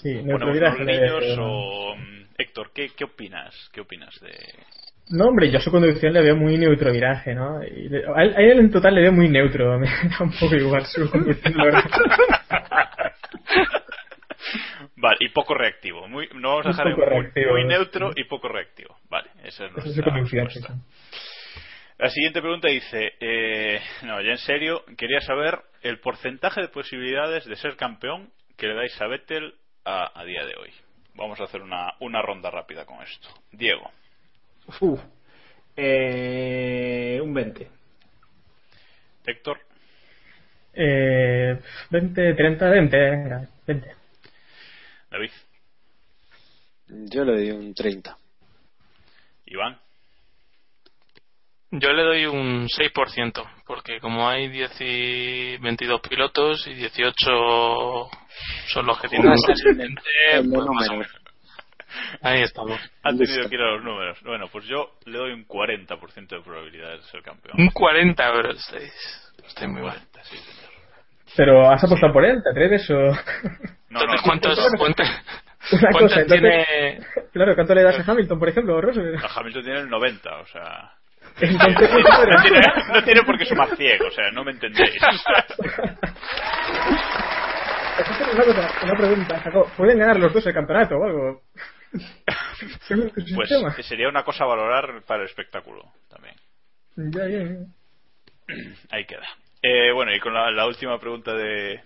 [0.03, 1.95] Sí, Ponemos neutralidad unos que le- niños o
[2.39, 3.55] Héctor, ¿qué, ¿qué opinas?
[3.73, 4.33] ¿Qué opinas de
[5.11, 7.63] No, hombre, yo a su conducción le veo muy neutroviraje, ¿no?
[7.63, 10.33] Y le- a, él, a él en total le veo muy neutro, me da un
[10.33, 11.85] poco igual su conducción, la verdad.
[15.03, 16.07] Vale, y poco reactivo.
[16.07, 17.69] Muy, no vamos a dejar en poco muy, reactivo, muy ¿no?
[17.71, 18.97] neutro y poco reactivo.
[19.11, 20.75] Vale, esa es nuestra respuesta.
[21.99, 27.45] La siguiente pregunta dice, eh, no, ya en serio, quería saber el porcentaje de posibilidades
[27.47, 30.71] de ser campeón que le dais a Vettel a, a día de hoy.
[31.15, 33.29] Vamos a hacer una, una ronda rápida con esto.
[33.51, 33.91] Diego,
[34.81, 35.01] Uf.
[35.77, 37.69] Eh, un 20.
[39.27, 39.59] Héctor,
[40.75, 41.59] Eh,
[41.91, 44.02] 20, 30, 20, venga, 20.
[45.13, 45.31] David,
[46.89, 48.17] Yo le doy un 30.
[49.45, 49.79] Iván,
[51.71, 57.21] Yo le doy un 6%, porque como hay 10 y 22 pilotos y 18
[58.69, 60.03] son los que tienen ascendente,
[60.33, 61.09] el pues.
[62.23, 62.81] Ahí estamos.
[63.03, 64.19] han tenido que ir a los números.
[64.23, 67.61] Bueno, pues yo le doy un 40% de probabilidades de ser campeón.
[67.61, 68.59] Un 40 euros.
[68.59, 69.99] Estáis, estoy muy mal.
[70.11, 70.62] 40, sí, señor.
[71.37, 72.43] Pero ¿has apostado por él?
[72.43, 72.95] ¿Te atreves o...?
[72.95, 75.09] No, Entonces, no, ¿cuántos, cuántos,
[75.73, 76.99] Una cosa, entonces- tiene...?
[77.33, 78.99] Claro, ¿cuánto le das a Hamilton, por ejemplo, Ross?
[78.99, 80.93] a Hamilton tiene el 90, o sea...
[81.41, 81.91] Entonces,
[82.37, 82.61] no, tiene,
[82.93, 85.01] no tiene por qué sumar ciego, o sea, no me entendéis.
[88.33, 89.69] Una cosa, una pregunta, Jacob.
[89.77, 91.43] ¿Pueden ganar los dos el campeonato o algo?
[91.93, 93.71] Pues sistema.
[93.83, 96.35] sería una cosa a valorar para el espectáculo también.
[96.97, 98.57] Ya, ya, ya.
[98.91, 99.27] Ahí queda.
[99.63, 101.81] Eh, bueno, y con la, la última pregunta de,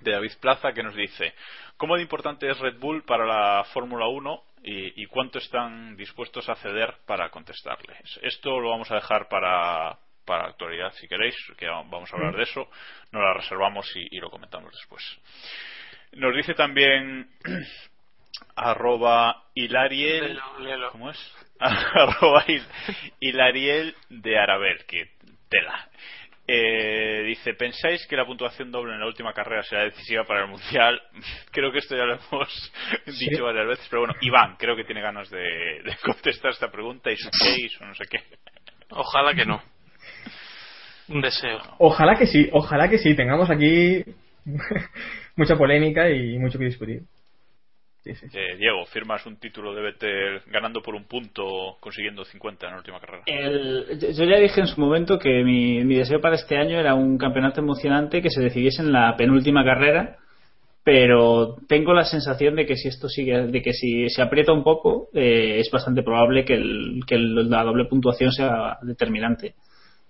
[0.00, 1.34] de David Plaza que nos dice,
[1.76, 6.48] ¿cómo de importante es Red Bull para la Fórmula 1 y, y cuánto están dispuestos
[6.50, 7.96] a ceder para contestarle?
[8.22, 9.96] Esto lo vamos a dejar para,
[10.26, 12.68] para actualidad, si queréis, que vamos a hablar de eso,
[13.12, 15.02] nos la reservamos y, y lo comentamos después.
[16.12, 17.30] Nos dice también
[18.56, 20.38] arroba hilariel
[20.92, 21.36] ¿cómo es?
[21.60, 22.66] arroba hil-
[23.20, 25.10] hilariel de Arabel que
[25.48, 25.88] tela
[26.52, 30.48] Eh, dice pensáis que la puntuación doble en la última carrera será decisiva para el
[30.48, 31.00] mundial
[31.52, 32.72] creo que esto ya lo hemos
[33.06, 33.28] Sí.
[33.30, 37.10] dicho varias veces pero bueno Iván creo que tiene ganas de, de contestar esta pregunta
[37.12, 38.18] y su case o no sé qué
[38.90, 39.62] Ojalá que no.
[41.08, 41.60] Un deseo.
[41.78, 43.14] Ojalá que sí, ojalá que sí.
[43.14, 44.04] Tengamos aquí
[45.36, 47.02] mucha polémica y mucho que discutir.
[48.02, 48.26] Sí, sí.
[48.32, 52.78] Eh, Diego firmas un título de Vettel ganando por un punto consiguiendo 50 en la
[52.78, 56.56] última carrera El- yo ya dije en su momento que mi, mi deseo para este
[56.56, 60.16] año era un campeonato emocionante que se decidiese en la penúltima carrera,
[60.82, 64.64] pero tengo la sensación de que si esto sigue, de que si se aprieta un
[64.64, 69.54] poco, eh, es bastante probable que, el- que el- la doble puntuación sea determinante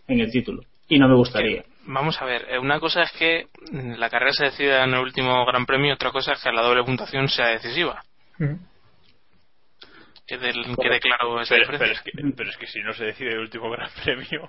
[0.07, 0.63] en el título.
[0.89, 1.65] Y no me gustaría.
[1.87, 5.45] Vamos a ver, eh, una cosa es que la carrera se decida en el último
[5.47, 8.03] Gran Premio, otra cosa es que la doble puntuación sea decisiva.
[8.39, 8.55] Mm.
[10.27, 11.93] Que del- quede claro esa pero, pero diferencia.
[11.93, 14.49] es que, pero es que si no se decide el último gran premio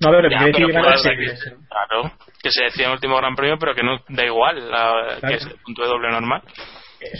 [0.00, 2.12] No, pero Ya, pero que- que- Claro,
[2.42, 5.28] que se decida en el último Gran Premio, pero que no da igual, la- Claro.
[5.28, 6.42] que es el punto de doble normal.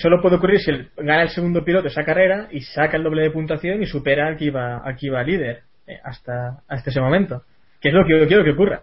[0.03, 3.23] Solo puede ocurrir si el- gana el segundo piloto esa carrera y saca el doble
[3.23, 7.01] de puntuación y supera al que iba, al que iba líder eh, hasta, hasta ese
[7.01, 7.43] momento.
[7.81, 8.83] Que es lo que yo quiero que ocurra.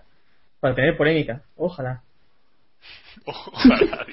[0.63, 1.41] Para tener polémica.
[1.57, 2.03] Ojalá.
[3.25, 4.05] Ojalá,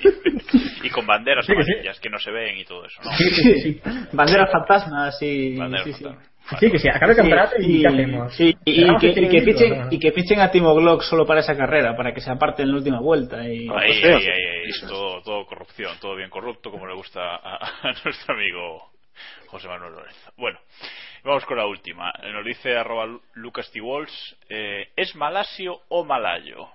[0.82, 3.12] y con banderas Sí, amarillas que no se ven y todo eso ¿no?
[3.12, 3.80] Sí, sí, sí.
[4.12, 5.56] Banderas fantasmas y.
[5.56, 6.02] Banderas sí, sí.
[6.02, 6.30] fantasmas.
[6.58, 8.34] Sí, que sí, acabe el campeonato y, ¿qué hacemos?
[8.34, 11.38] sí, y, y ¿Cerramos que, y que No, y fichen a Timo Glock solo para
[11.38, 13.44] esa carrera, para que se aparten en la última vuelta.
[13.44, 17.20] Y, Ahí, Pues, ahí, ahí, ahí, todo, todo corrupción, todo bien corrupto, como le gusta
[17.20, 18.90] a, a nuestro amigo
[19.46, 20.32] José Manuel Lorenzo.
[20.36, 20.58] Bueno,
[21.24, 22.12] vamos con la última.
[22.32, 23.80] Nos dice arroba Lu- Lucas T.
[23.80, 26.68] Walsh, eh, ¿es malasio o malayo?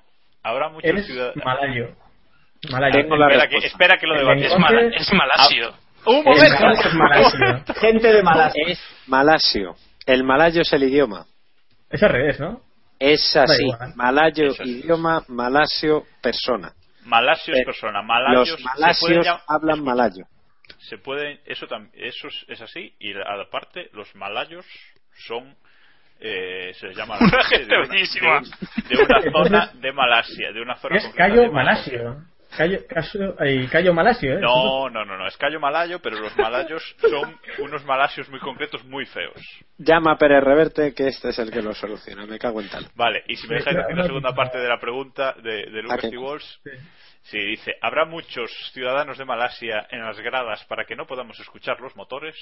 [0.43, 1.43] Habrá muchos Eres ciudadanos...
[1.45, 1.95] malayo.
[2.71, 2.93] Malayo.
[3.01, 4.51] Tengo la espera, que, espera que lo debates.
[4.51, 5.73] Es, mala, es malasio.
[6.05, 6.25] ¡Un Es
[6.59, 6.87] momento!
[6.87, 7.75] es malasio.
[7.79, 8.63] Gente de Malasia.
[8.67, 9.75] Es malasio.
[10.05, 11.25] El malayo es el idioma.
[11.89, 12.61] Es al revés, ¿no?
[12.99, 13.63] Es así.
[13.65, 13.93] igual.
[13.95, 14.79] Malayo, Es así.
[14.79, 16.71] idioma, malasio, persona.
[17.05, 20.25] Malasio es Eh, persona, malayos Los malasios hablan malayo.
[20.89, 24.65] Se pueden eso eso es, es así y aparte los malayos
[25.27, 25.55] son
[26.19, 28.39] eh, se les llama Una gente de, una, bellísima.
[28.39, 32.03] de un- de una zona de Malasia de una zona Es Cayo de Malasia.
[32.03, 32.35] Malasio.
[32.55, 34.39] Cayo, caso, ay, Cayo Malasio, ¿eh?
[34.39, 38.81] No, no, no, no, es Cayo Malayo, pero los malayos son unos malasios muy concretos,
[38.85, 39.35] muy feos.
[39.77, 42.25] Llama a Pérez Reverte que este es el que lo soluciona.
[42.25, 42.87] Me cago en tal.
[42.95, 46.09] Vale, y si me dejáis hacer la segunda parte de la pregunta de, de Lucas
[46.09, 46.17] T.
[46.17, 46.69] Walsh, sí,
[47.31, 51.95] dice, ¿habrá muchos ciudadanos de Malasia en las gradas para que no podamos escuchar los
[51.95, 52.35] motores?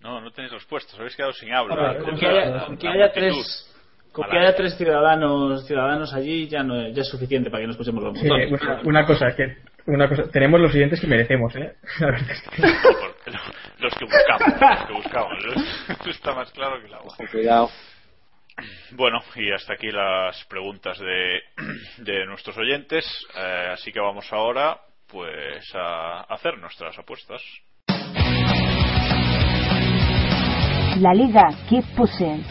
[0.00, 1.74] No, no tenéis respuesta, os habéis quedado sin habla.
[1.76, 3.66] Ver, con que haya, con que haya tres
[4.12, 7.74] con que haya tres ciudadanos ciudadanos allí ya no ya es suficiente para que nos
[7.76, 8.50] escuchemos los Sí, motores.
[8.50, 9.56] una, una cosa, que
[9.86, 11.74] una cosa, tenemos los siguientes que merecemos, ¿eh?
[12.00, 13.30] La verdad es que-
[13.78, 15.38] Los que buscamos, los que buscamos.
[16.06, 17.14] Está más claro que el agua.
[17.30, 17.70] Cuidado.
[18.92, 21.42] Bueno, y hasta aquí las preguntas de,
[21.98, 23.04] de nuestros oyentes.
[23.34, 27.42] Eh, así que vamos ahora, pues, a hacer nuestras apuestas.
[30.98, 32.44] La Liga Keep Pushing.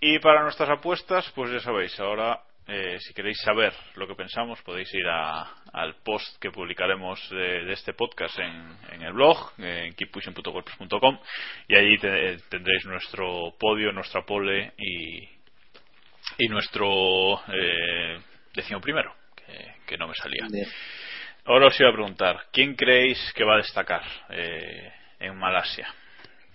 [0.00, 4.60] Y para nuestras apuestas, pues ya sabéis, ahora eh, si queréis saber lo que pensamos
[4.62, 9.52] podéis ir a- al post que publicaremos de, de este podcast en, en el blog,
[9.58, 11.18] en keeppushing.wordpress.com
[11.68, 15.28] y allí te- tendréis nuestro podio, nuestra pole y,
[16.38, 18.20] y nuestro eh,
[18.54, 20.46] décimo primero, que, que no me salía.
[21.44, 25.92] Ahora os iba a preguntar, ¿quién creéis que va a destacar eh, en Malasia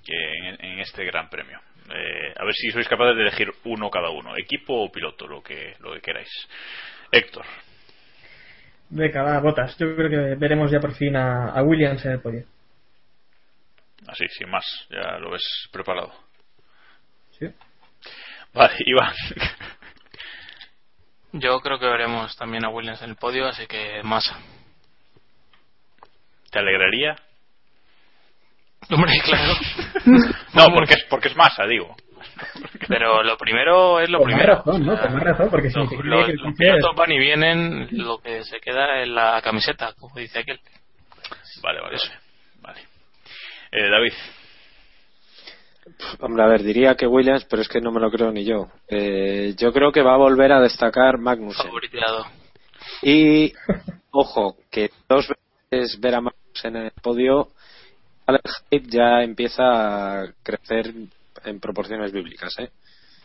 [0.05, 0.15] que
[0.47, 1.59] en, en este gran premio?
[1.89, 5.41] Eh, a ver si sois capaces de elegir uno cada uno, equipo o piloto, lo
[5.41, 6.29] que, lo que queráis.
[7.11, 7.45] Héctor,
[8.89, 9.77] Venga, va, botas.
[9.77, 12.45] Yo creo que veremos ya por fin a, a Williams en el podio.
[14.07, 16.13] así, sin más, ya lo ves preparado.
[17.31, 17.47] Sí.
[18.53, 19.13] Vale, Iván.
[21.33, 24.39] Yo creo que veremos también a Williams en el podio, así que masa.
[26.49, 27.15] ¿Te alegraría?
[28.89, 29.53] Hombre, claro.
[30.53, 31.95] No, porque es, porque es masa, digo.
[32.87, 34.57] Pero lo primero es lo Con más primero.
[34.57, 34.99] razón, ¿no?
[34.99, 38.19] Con más razón, porque si Los, te los- que los pilotos van y vienen, lo
[38.19, 40.59] que se queda es la camiseta, como dice aquel.
[41.61, 41.97] Vale, vale.
[41.97, 42.11] Vale.
[42.61, 42.81] vale.
[43.71, 44.13] Eh, David,
[46.19, 48.67] Hombre, a ver, diría que Williams, pero es que no me lo creo ni yo.
[48.89, 51.65] Eh, yo creo que va a volver a destacar Magnussen.
[51.65, 52.25] Favoriteado.
[53.01, 53.53] Y,
[54.11, 55.27] ojo, que dos
[55.71, 57.49] veces ver a Magnussen en el podio,
[58.35, 59.63] el hype ya empieza
[60.21, 60.93] a crecer
[61.45, 62.69] en proporciones bíblicas, ¿eh?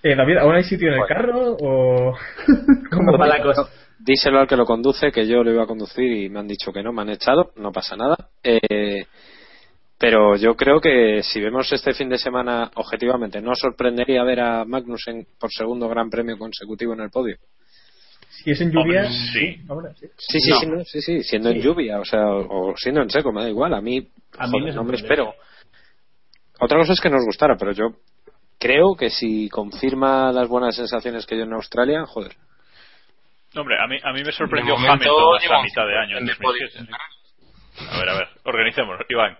[0.02, 2.16] Eh, David, ¿aún hay sitio en el carro o...?
[2.90, 3.68] ¿Cómo va la cosa?
[4.00, 6.72] Díselo al que lo conduce, que yo lo iba a conducir y me han dicho
[6.72, 8.16] que no, me han echado, no pasa nada.
[8.42, 9.06] Eh,
[9.96, 14.64] pero yo creo que si vemos este fin de semana, objetivamente, no sorprendería ver a
[14.64, 17.36] Magnussen por segundo gran premio consecutivo en el podio.
[18.32, 19.02] Si es en lluvia...
[19.68, 20.06] Hombre, sí.
[20.16, 20.40] sí.
[20.40, 20.58] Sí, sí, No.
[20.60, 23.48] sí, no, sí, sí, siendo en lluvia, o sea, o siendo en seco, me da
[23.48, 23.74] igual.
[23.74, 24.08] A mí,
[24.38, 25.34] A mí joder, no me espero.
[26.58, 27.88] Otra cosa es que nos gustara, pero yo
[28.58, 32.32] creo que si confirma las buenas sensaciones que yo en Australia, joder.
[33.54, 36.16] hombre, a mí, a mí me sorprendió De momento, Hamilton hasta lleva mitad de año,
[36.18, 36.66] en en el podio.
[36.72, 36.92] 2007.
[37.78, 37.86] sí.
[37.90, 39.02] A ver, a ver, organicémonos.
[39.08, 39.38] Iván,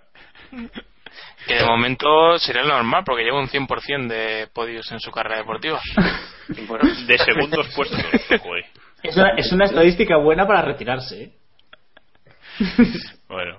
[1.47, 5.39] Que de momento sería lo normal, porque lleva un 100% de podios en su carrera
[5.39, 5.81] deportiva.
[6.67, 7.99] Bueno, de segundos puestos.
[8.43, 8.65] Joder.
[9.03, 11.23] Es una, es una estadística buena para retirarse.
[11.25, 11.33] ¿eh?
[13.29, 13.57] Bueno.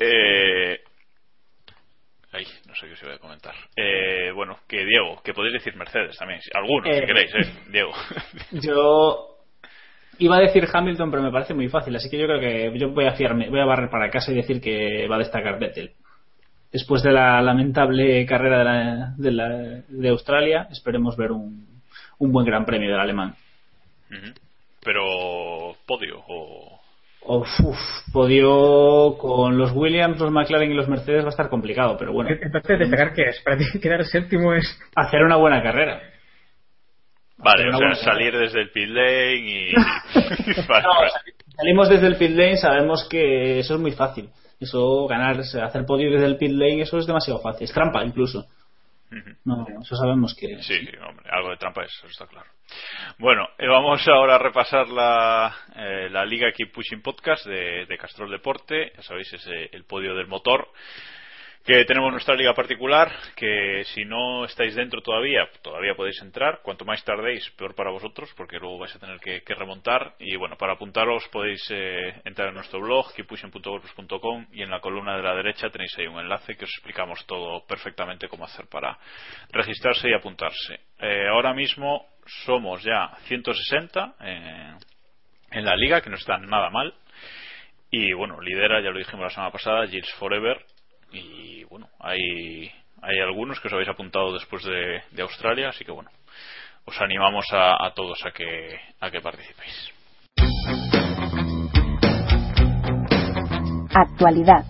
[0.00, 0.80] Eh...
[2.32, 3.54] Ay, no sé qué os iba a comentar.
[3.76, 6.40] Eh, bueno, que Diego, que podéis decir Mercedes también.
[6.54, 7.06] Algunos, si Eh.
[7.06, 7.52] queréis, ¿eh?
[7.70, 7.92] Diego.
[8.52, 9.36] Yo
[10.18, 12.90] iba a decir Hamilton, pero me parece muy fácil, así que yo creo que yo
[12.90, 15.92] voy a fiarme, voy a barrer para casa y decir que va a destacar Vettel.
[16.72, 21.80] Después de la lamentable carrera de, la- de, la- de Australia, esperemos ver un,
[22.18, 23.34] un buen gran premio del alemán.
[24.10, 24.32] Ujú.
[24.82, 26.80] Pero, podio o.
[27.22, 27.78] Uf, uf,
[28.14, 32.30] podio con los Williams, los McLaren y los Mercedes va a estar complicado, pero bueno,
[32.30, 33.40] Entonces, destacar que es.
[33.42, 34.64] Para ti, quedar séptimo es.
[34.96, 36.00] hacer una buena carrera.
[37.36, 39.72] Vale, o sea, salir desde el pit lane y.
[40.68, 41.10] Vale, No, vale.
[41.56, 44.30] salimos desde el pit lane, sabemos que eso es muy fácil.
[44.58, 47.64] Eso, ganar, hacer podio desde el pit lane, eso es demasiado fácil.
[47.64, 48.46] Es trampa incluso.
[49.44, 50.62] No, eso sabemos que.
[50.62, 52.48] Sí, sí, hombre, algo de trampa es, eso está claro.
[53.18, 58.30] Bueno, eh, vamos ahora a repasar la, eh, la Liga Keep Pushing Podcast de, Castrol
[58.30, 58.92] Deporte.
[58.96, 60.68] Ya sabéis, es eh, el podio del motor.
[61.64, 66.60] Que tenemos nuestra liga particular, que si no estáis dentro todavía, todavía podéis entrar.
[66.62, 70.14] Cuanto más tardéis, peor para vosotros, porque luego vais a tener que, remontar.
[70.18, 75.18] Y bueno, para apuntaros podéis eh, entrar en nuestro blog, keeppushing.wordpress.com y en la columna
[75.18, 78.98] de la derecha tenéis ahí un enlace que os explicamos todo perfectamente cómo hacer para
[79.50, 80.80] registrarse y apuntarse.
[81.30, 82.06] Ahora mismo
[82.44, 84.76] somos ya 160 en,
[85.50, 86.94] en la liga, que no está nada mal.
[87.90, 90.64] Y bueno, lidera, ya lo dijimos la semana pasada, Gilles Forever.
[91.12, 92.70] Y bueno, hay,
[93.02, 96.10] hay algunos que os habéis apuntado después de, de Australia, así que bueno,
[96.84, 99.92] os animamos a, a todos a que, a que participéis.
[103.92, 104.64] Actualidad.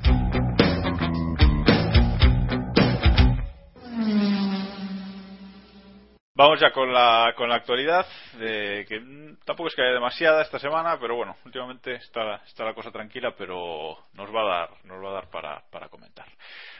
[6.40, 8.06] Vamos ya con la, con la actualidad,
[8.38, 8.98] de, que
[9.44, 13.34] tampoco es que haya demasiada esta semana, pero bueno, últimamente está, está la cosa tranquila,
[13.36, 16.24] pero nos va a dar, nos va a dar para, para comentar.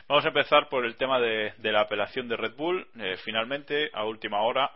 [0.08, 2.88] Vamos a empezar por el tema de, de la apelación de Red Bull.
[3.00, 4.70] Eh, finalmente, a última hora,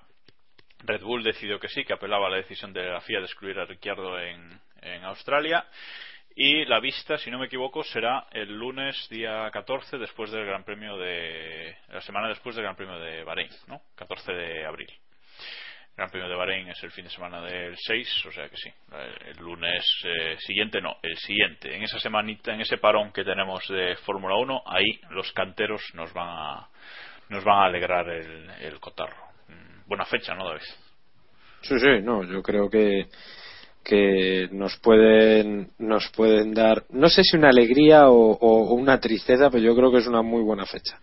[0.81, 3.59] Red Bull decidió que sí, que apelaba a la decisión de la FIA de excluir
[3.59, 5.65] a Ricciardo en, en Australia
[6.37, 10.65] y la vista, si no me equivoco, será el lunes día 14 después del Gran
[10.65, 13.81] Premio de la semana después del Gran Premio de Bahrein, ¿no?
[13.95, 14.89] 14 de abril.
[14.91, 18.57] El Gran Premio de Bahrein es el fin de semana del 6, o sea que
[18.57, 18.69] sí.
[19.27, 21.77] El lunes eh, siguiente no, el siguiente.
[21.77, 26.13] En esa semanita, en ese parón que tenemos de Fórmula 1, ahí los canteros nos
[26.13, 26.69] van a
[27.29, 29.29] nos van a alegrar el, el cotarro.
[29.49, 30.63] Mm, Buena fecha, ¿no, David?
[31.63, 33.07] Sí, sí, no, yo creo que
[33.85, 39.51] que nos pueden nos pueden dar no sé si una alegría o, o una tristeza
[39.51, 40.99] pero yo creo que es una muy buena fecha.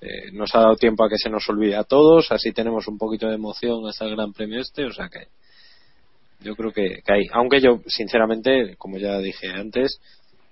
[0.00, 2.98] Eh, nos ha dado tiempo a que se nos olvide a todos así tenemos un
[2.98, 5.28] poquito de emoción hasta el Gran Premio este o sea que
[6.40, 10.00] yo creo que, hay aunque yo sinceramente como ya dije antes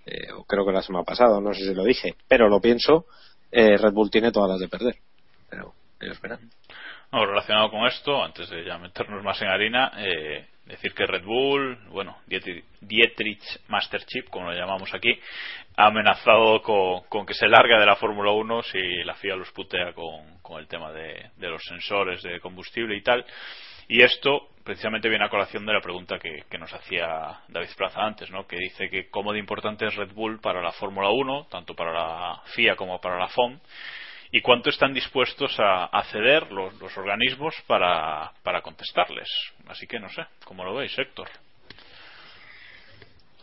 [0.05, 3.07] eh, creo que la semana pasada no sé si lo dije pero lo pienso
[3.53, 4.97] eh, Red Bull tiene todas las de perder.
[5.49, 6.51] Pero ellos verán
[7.25, 11.79] relacionado con esto, antes de ya meternos más en harina, eh, decir que Red Bull,
[11.91, 15.19] bueno, Dietrich Masterchip, como lo llamamos aquí,
[15.77, 19.93] ha amenazado con, que se larga de la Fórmula 1 si la FIA los putea
[19.93, 23.25] con, el tema de, los sensores de combustible y tal.
[23.89, 28.05] Y esto precisamente viene a colación de la pregunta que, que nos hacía David Plaza
[28.05, 28.45] antes, ¿no?
[28.49, 31.93] que dice que cómo de importante es Red Bull para la Fórmula 1, tanto para
[31.93, 33.61] la FIA como para la FOM
[34.37, 39.27] y cuánto están dispuestos a, a ceder los, los organismos para, para, contestarles.
[39.67, 41.27] Así que no sé, ¿cómo lo veis, Héctor?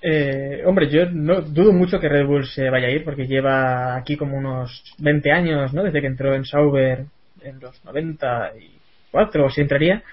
[0.04, 3.96] Eh, hombre, yo no dudo mucho que Red Bull se vaya a ir porque lleva
[3.96, 5.82] aquí como unos 20 años, ¿no?
[5.82, 7.06] Desde que entró en Sauber
[7.42, 10.04] en los 94 o si entraría.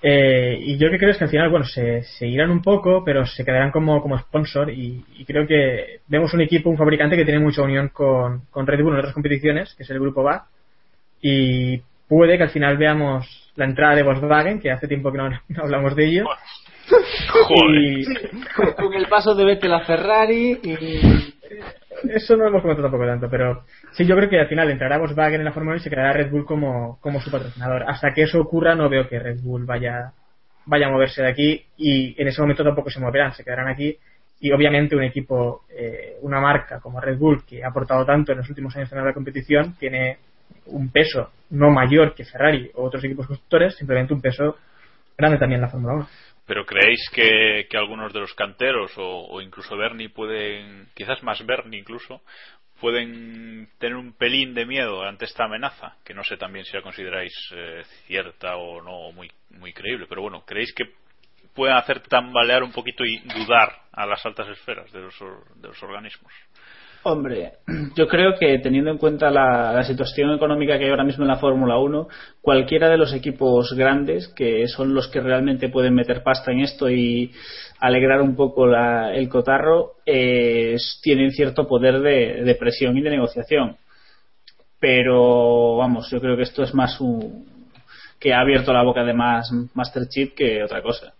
[0.00, 3.02] Eh, y yo que creo es que al final, bueno, se, se irán un poco,
[3.04, 7.16] pero se quedarán como, como sponsor y, y, creo que vemos un equipo, un fabricante
[7.16, 10.22] que tiene mucha unión con, con Red Bull en otras competiciones, que es el grupo
[10.22, 10.46] BA,
[11.20, 15.30] y puede que al final veamos la entrada de Volkswagen, que hace tiempo que no,
[15.48, 16.26] no hablamos de ello.
[17.68, 18.04] Y,
[18.76, 21.34] con el paso de Vettel a Ferrari y...
[22.04, 24.98] Eso no lo hemos comentado tampoco tanto, pero sí, yo creo que al final entrará
[24.98, 27.84] Volkswagen en la Fórmula 1 y se quedará Red Bull como, como su patrocinador.
[27.88, 30.12] Hasta que eso ocurra, no veo que Red Bull vaya,
[30.66, 33.96] vaya a moverse de aquí y en ese momento tampoco se moverán, se quedarán aquí.
[34.40, 38.38] Y obviamente un equipo, eh, una marca como Red Bull, que ha aportado tanto en
[38.38, 40.18] los últimos años en la competición, tiene
[40.66, 44.56] un peso no mayor que Ferrari o otros equipos constructores, simplemente un peso
[45.16, 46.08] grande también en la Fórmula 1.
[46.48, 51.78] ¿Pero creéis que, que, algunos de los canteros o, incluso Bernie pueden, quizás más Bernie
[51.78, 52.22] incluso,
[52.80, 55.96] pueden tener un pelín de miedo ante esta amenaza?
[56.02, 60.22] Que no sé también si la consideráis eh, cierta o no muy, muy creíble, pero
[60.22, 60.86] bueno, ¿creéis que
[61.54, 65.18] pueden hacer tambalear un poquito y dudar a las altas esferas de los,
[65.54, 66.32] de los organismos?
[67.04, 67.52] Hombre,
[67.96, 71.38] yo creo que teniendo en cuenta la, situación económica que hay ahora mismo en la
[71.38, 72.08] Fórmula 1,
[72.40, 76.90] cualquiera de los equipos grandes, que son los que realmente pueden meter pasta en esto
[76.90, 77.32] y
[77.78, 83.76] alegrar un poco la, el cotarro, tienen cierto poder de, presión y de negociación.
[84.80, 87.46] Pero, vamos, yo creo que esto es más un.
[88.20, 91.14] que ha abierto la boca de más Master Chip que otra cosa.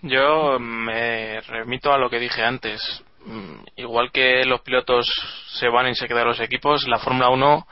[0.00, 3.04] Yo me remito a lo que dije antes
[3.76, 5.06] igual que los pilotos
[5.58, 7.66] se van y se quedan los equipos, la Fórmula 1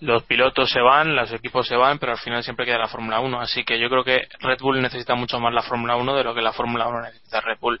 [0.00, 3.20] los pilotos se van, los equipos se van, pero al final siempre queda la Fórmula
[3.20, 3.40] 1.
[3.40, 6.34] Así que yo creo que Red Bull necesita mucho más la Fórmula 1 de lo
[6.34, 7.80] que la Fórmula 1 necesita Red Bull.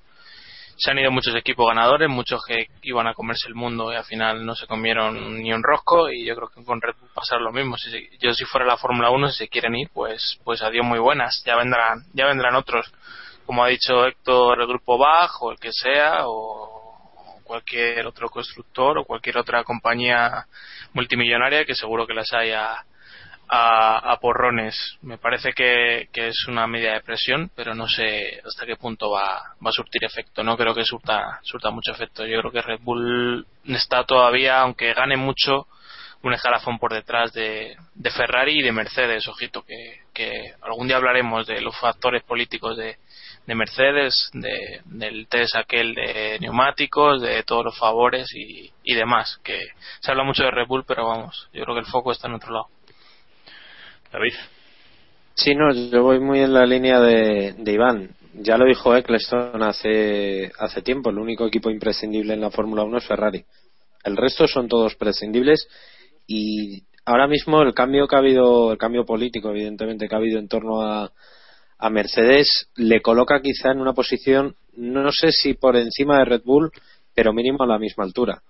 [0.76, 4.04] Se han ido muchos equipos ganadores, muchos que iban a comerse el mundo y al
[4.04, 7.40] final no se comieron ni un rosco y yo creo que con Red Bull pasará
[7.40, 7.76] lo mismo.
[7.76, 10.98] Si, yo si fuera la Fórmula 1, si se quieren ir, pues, pues adiós muy
[10.98, 11.42] buenas.
[11.44, 12.92] Ya vendrán, ya vendrán otros,
[13.46, 16.89] como ha dicho Héctor, el grupo Bach o el que sea, o
[17.50, 20.46] cualquier otro constructor o cualquier otra compañía
[20.92, 22.76] multimillonaria que seguro que las hay a,
[23.48, 24.76] a, a porrones.
[25.02, 29.10] Me parece que, que, es una medida de presión, pero no sé hasta qué punto
[29.10, 30.44] va, va a surtir efecto.
[30.44, 32.24] No creo que surta, surta mucho efecto.
[32.24, 35.66] Yo creo que Red Bull está todavía, aunque gane mucho,
[36.22, 40.98] un escalafón por detrás de, de Ferrari y de Mercedes, ojito, que, que algún día
[40.98, 42.96] hablaremos de los factores políticos de,
[43.50, 49.40] de Mercedes, de, del test aquel de neumáticos, de todos los favores y, y demás,
[49.42, 49.58] que
[49.98, 52.34] se habla mucho de Red Bull, pero vamos, yo creo que el foco está en
[52.34, 52.66] otro lado.
[54.12, 54.34] David.
[55.34, 58.10] Sí, no, yo voy muy en la línea de, de Iván.
[58.34, 62.98] Ya lo dijo Eccleston hace, hace tiempo, el único equipo imprescindible en la Fórmula 1
[62.98, 63.44] es Ferrari.
[64.04, 65.66] El resto son todos prescindibles
[66.28, 70.38] y ahora mismo el cambio que ha habido, el cambio político, evidentemente, que ha habido
[70.38, 71.10] en torno a,
[71.80, 76.42] a Mercedes, le coloca quizá en una posición, no sé si por encima de Red
[76.44, 76.70] Bull,
[77.14, 78.42] pero mínimo a la misma altura.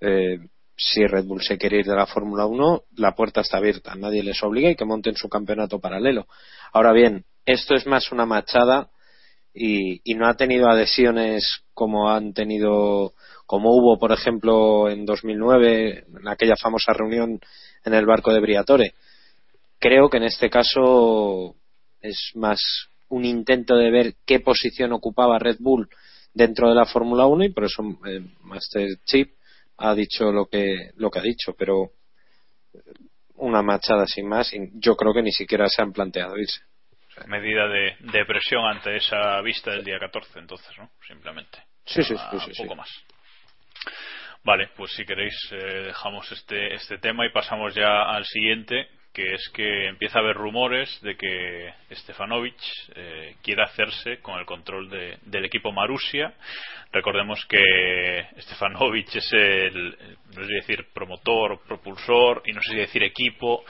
[0.00, 0.38] Eh,
[0.74, 4.22] si Red Bull se quiere ir de la Fórmula 1, la puerta está abierta, nadie
[4.22, 6.26] les obliga y que monten su campeonato paralelo.
[6.72, 8.88] Ahora bien, esto es más una machada
[9.52, 13.12] y, y no ha tenido adhesiones como han tenido,
[13.44, 17.38] como hubo, por ejemplo, en 2009, en aquella famosa reunión
[17.84, 18.94] en el barco de Briatore.
[19.78, 21.57] Creo que en este caso
[22.00, 22.60] es más
[23.08, 25.88] un intento de ver qué posición ocupaba Red Bull
[26.34, 29.32] dentro de la Fórmula 1 y por eso eh, Master Chip
[29.78, 31.92] ha dicho lo que lo que ha dicho, pero
[33.38, 36.60] una machada sin más, y yo creo que ni siquiera se han planteado irse.
[37.26, 40.90] Medida de, de presión ante esa vista del día 14, entonces, ¿no?
[41.06, 41.58] Simplemente.
[41.84, 42.62] Sí, sí, sí, sí, un sí.
[42.62, 42.88] poco más.
[44.44, 48.88] Vale, pues si queréis eh, dejamos este, este tema y pasamos ya al siguiente,
[49.18, 52.54] que es que empieza a haber rumores de que Stefanovic
[52.94, 56.32] eh, quiere hacerse con el control de- del equipo Marussia.
[56.92, 59.90] Recordemos que Stefanovic es el,
[60.36, 63.64] no sé decir promotor, propulsor y no sé si decir equipo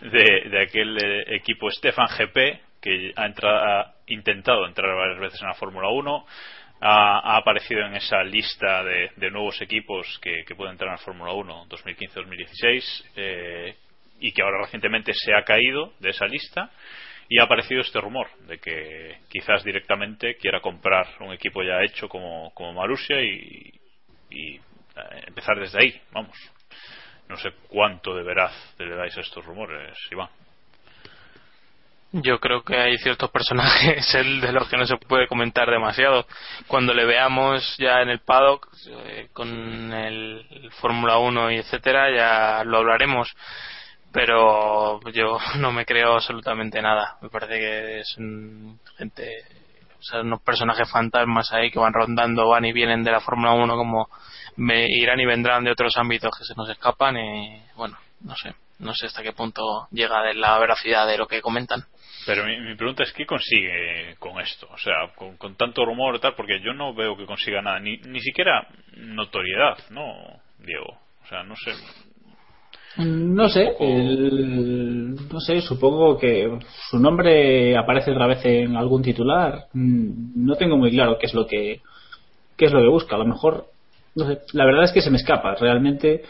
[0.00, 5.42] de, de aquel eh, equipo Stefan GP que ha, entrado, ha intentado entrar varias veces
[5.42, 6.26] en la Fórmula 1
[6.80, 10.94] ha, ha aparecido en esa lista de, de nuevos equipos que, que pueden entrar en
[10.96, 13.74] la Fórmula 1 2015-2016 eh,
[14.22, 16.70] y que ahora recientemente se ha caído de esa lista
[17.28, 22.08] y ha aparecido este rumor de que quizás directamente quiera comprar un equipo ya hecho
[22.08, 23.72] como, como Marussia y,
[24.30, 24.60] y, eh,
[25.26, 26.36] empezar desde ahí, vamos.
[27.28, 30.28] No sé cuánto de veraz le dais a estos rumores, Iván.
[32.12, 36.26] Yo creo que hay ciertos personajes el de los que no se puede comentar demasiado.
[36.66, 42.64] Cuando le veamos ya en el paddock eh, con el Fórmula 1 y etcétera, ya
[42.64, 43.34] lo hablaremos.
[44.12, 47.16] Pero yo no me creo absolutamente nada.
[47.22, 48.16] Me parece que es
[48.96, 49.44] gente,
[49.98, 53.52] o sea, unos personajes fantasmas ahí que van rondando, van y vienen de la Fórmula
[53.54, 54.08] 1 como
[54.56, 58.92] irán y vendrán de otros ámbitos que se nos escapan y bueno, no sé, no
[58.94, 61.84] sé hasta qué punto llega la veracidad de lo que comentan.
[62.26, 66.16] Pero mi, mi pregunta es qué consigue con esto, o sea, con, con tanto rumor
[66.16, 70.14] y tal, porque yo no veo que consiga nada, ni, ni siquiera notoriedad, ¿no,
[70.58, 70.98] Diego?
[71.24, 71.72] O sea, no sé.
[72.98, 76.58] No sé, el- no sé, supongo que
[76.90, 79.66] su nombre aparece otra vez en algún titular.
[79.72, 81.80] Mm, No tengo muy claro qué es lo que
[82.56, 83.16] qué es lo que busca.
[83.16, 83.66] A lo mejor,
[84.14, 85.54] no sé, la verdad es que se me escapa.
[85.54, 86.22] Realmente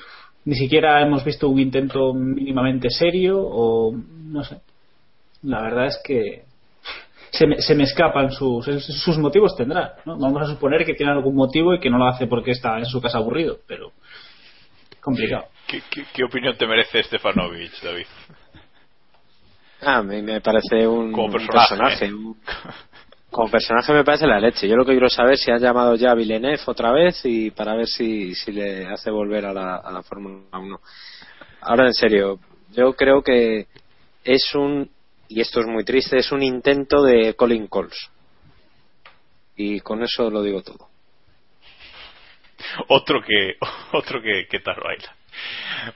[0.45, 4.61] ni siquiera hemos visto un intento mínimamente serio o no sé.
[5.43, 6.45] La verdad es que
[7.33, 10.17] se me, se me escapan sus sus motivos tendrá, ¿no?
[10.19, 12.87] Vamos a suponer que tiene algún motivo y que no lo hace porque está en
[12.87, 13.91] su casa aburrido, pero
[15.01, 15.47] complicado.
[15.67, 18.07] ¿Qué, qué, qué opinión te merece Stefanovic, David?
[19.81, 22.11] Ah, me, me parece un, Como un personaje,
[23.31, 24.69] Como personaje me parece la leche.
[24.69, 27.51] Yo lo que quiero saber es si han llamado ya a Villeneuve otra vez y
[27.51, 30.81] para ver si, si le hace volver a la, a la Fórmula 1.
[31.63, 32.39] Ahora en serio,
[32.71, 33.67] yo creo que
[34.23, 34.89] es un,
[35.29, 38.11] y esto es muy triste, es un intento de Colin Coles.
[39.57, 40.89] Y con eso lo digo todo.
[42.89, 43.57] otro que
[43.93, 45.17] otro que, que tal baila.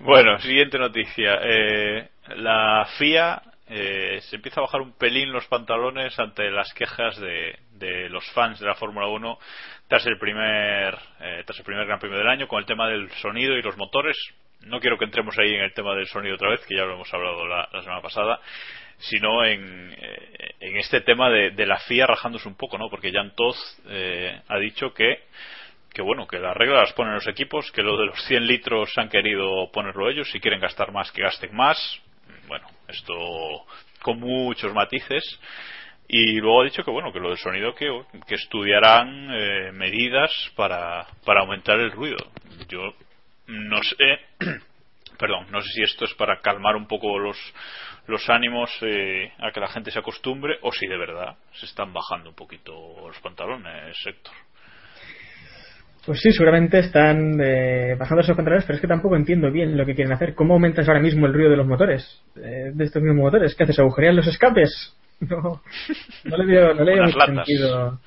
[0.01, 1.39] Bueno, siguiente noticia.
[1.43, 7.19] Eh, la FIA eh, se empieza a bajar un pelín los pantalones ante las quejas
[7.19, 9.39] de, de los fans de la Fórmula 1
[9.89, 13.11] tras el primer eh, tras el primer Gran Premio del año con el tema del
[13.13, 14.17] sonido y los motores.
[14.61, 16.95] No quiero que entremos ahí en el tema del sonido otra vez, que ya lo
[16.95, 18.41] hemos hablado la, semana pasada,
[18.99, 22.89] sino en, eh, este tema de, la FIA rajándose un poco, ¿no?
[22.89, 23.55] Porque Jan Todd
[23.89, 25.25] eh, ha dicho que
[25.97, 28.93] que bueno, que las reglas las ponen los equipos, que lo de los 100 litros
[28.99, 31.79] han querido ponerlo ellos, si quieren gastar más, que gasten más.
[32.47, 33.15] Bueno, esto
[34.03, 35.25] con muchos matices.
[36.07, 37.89] Y luego ha dicho que bueno, que lo del sonido que,
[38.27, 42.31] que estudiarán eh, medidas para, para aumentar el ruido.
[42.69, 42.93] Yo
[43.47, 44.21] no sé,
[45.19, 47.39] perdón, no sé si esto es para calmar un poco los,
[48.07, 51.95] los ánimos eh, a que la gente se acostumbre o si de verdad se están
[51.95, 54.35] bajando un poquito los pantalones, Héctor.
[56.07, 59.85] Pues sí, seguramente están eh, bajando esos pantalones, pero es que tampoco entiendo bien lo
[59.85, 60.35] que quieren hacer.
[60.37, 62.23] ¿Cómo aumentas ahora mismo el ruido de los motores?
[62.37, 63.57] Eh, de estos mismos motores.
[63.57, 63.81] ¿Qué haces?
[63.81, 64.95] ¿Agujerear los escapes?
[65.19, 65.63] No,
[66.25, 67.47] no le veo, no le veo mucho latas.
[67.47, 67.99] sentido.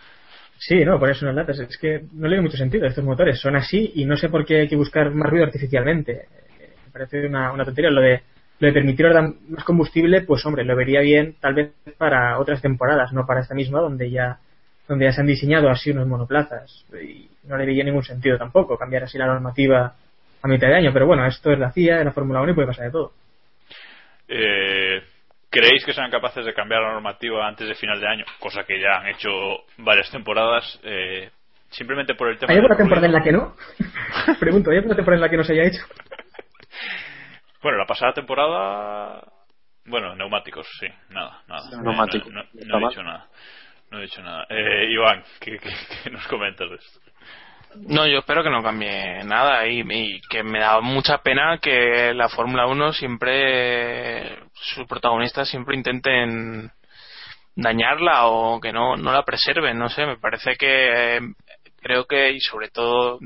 [0.59, 1.59] Sí, no, por eso unas latas.
[1.59, 2.85] Es que no le veo mucho sentido.
[2.85, 6.27] Estos motores son así y no sé por qué hay que buscar más ruido artificialmente.
[6.85, 7.89] Me parece una, una tontería.
[7.89, 8.21] Lo de,
[8.59, 12.61] lo de permitir ahora más combustible, pues hombre, lo vería bien tal vez para otras
[12.61, 14.37] temporadas, no para esta misma, donde ya
[14.89, 16.83] donde ya se han diseñado así unos monoplazas.
[17.01, 19.93] Y no le veía ningún sentido tampoco cambiar así la normativa
[20.41, 20.91] a mitad de año.
[20.91, 23.13] Pero bueno, esto es la FIA, es la Fórmula 1 y puede pasar de todo.
[24.27, 25.01] Eh,
[25.49, 28.25] ¿Creéis que serán capaces de cambiar la normativa antes de final de año?
[28.39, 29.29] Cosa que ya han hecho
[29.77, 30.79] varias temporadas.
[30.83, 31.29] eh,
[31.71, 33.55] simplemente por el tema ¿Hay alguna temporada en la que no?
[34.39, 35.81] Pregunto, ¿hay alguna temporada en la que no se haya hecho?
[37.61, 39.21] Bueno, la pasada temporada.
[39.85, 41.81] Bueno, neumáticos, sí, nada, nada.
[41.81, 42.31] Neumáticos.
[42.31, 43.27] No, no- no he dicho nada.
[43.91, 44.45] No he dicho nada.
[44.49, 45.59] Eh, Iván, ¿qué,
[46.11, 46.99] nos comentas de esto?
[47.75, 52.27] No, yo espero que no cambie nada y, que me da mucha pena que la
[52.29, 56.71] Fórmula 1 siempre, sus protagonistas siempre intenten
[57.55, 61.19] dañarla o que no, no la preserven, no sé, me parece que
[61.81, 63.19] creo que y sobre todo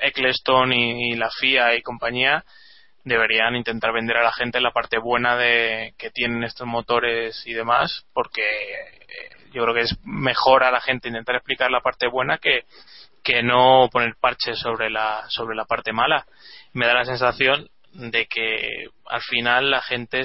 [0.00, 2.44] Eccleston y, y la FIA y compañía
[3.04, 7.52] deberían intentar vender a la gente la parte buena de que tienen estos motores y
[7.52, 12.08] demás porque eh, yo creo que es mejor a la gente intentar explicar la parte
[12.08, 12.64] buena que
[13.22, 16.26] que no poner parches sobre la sobre la parte mala.
[16.72, 20.22] Me da la sensación de que al final la gente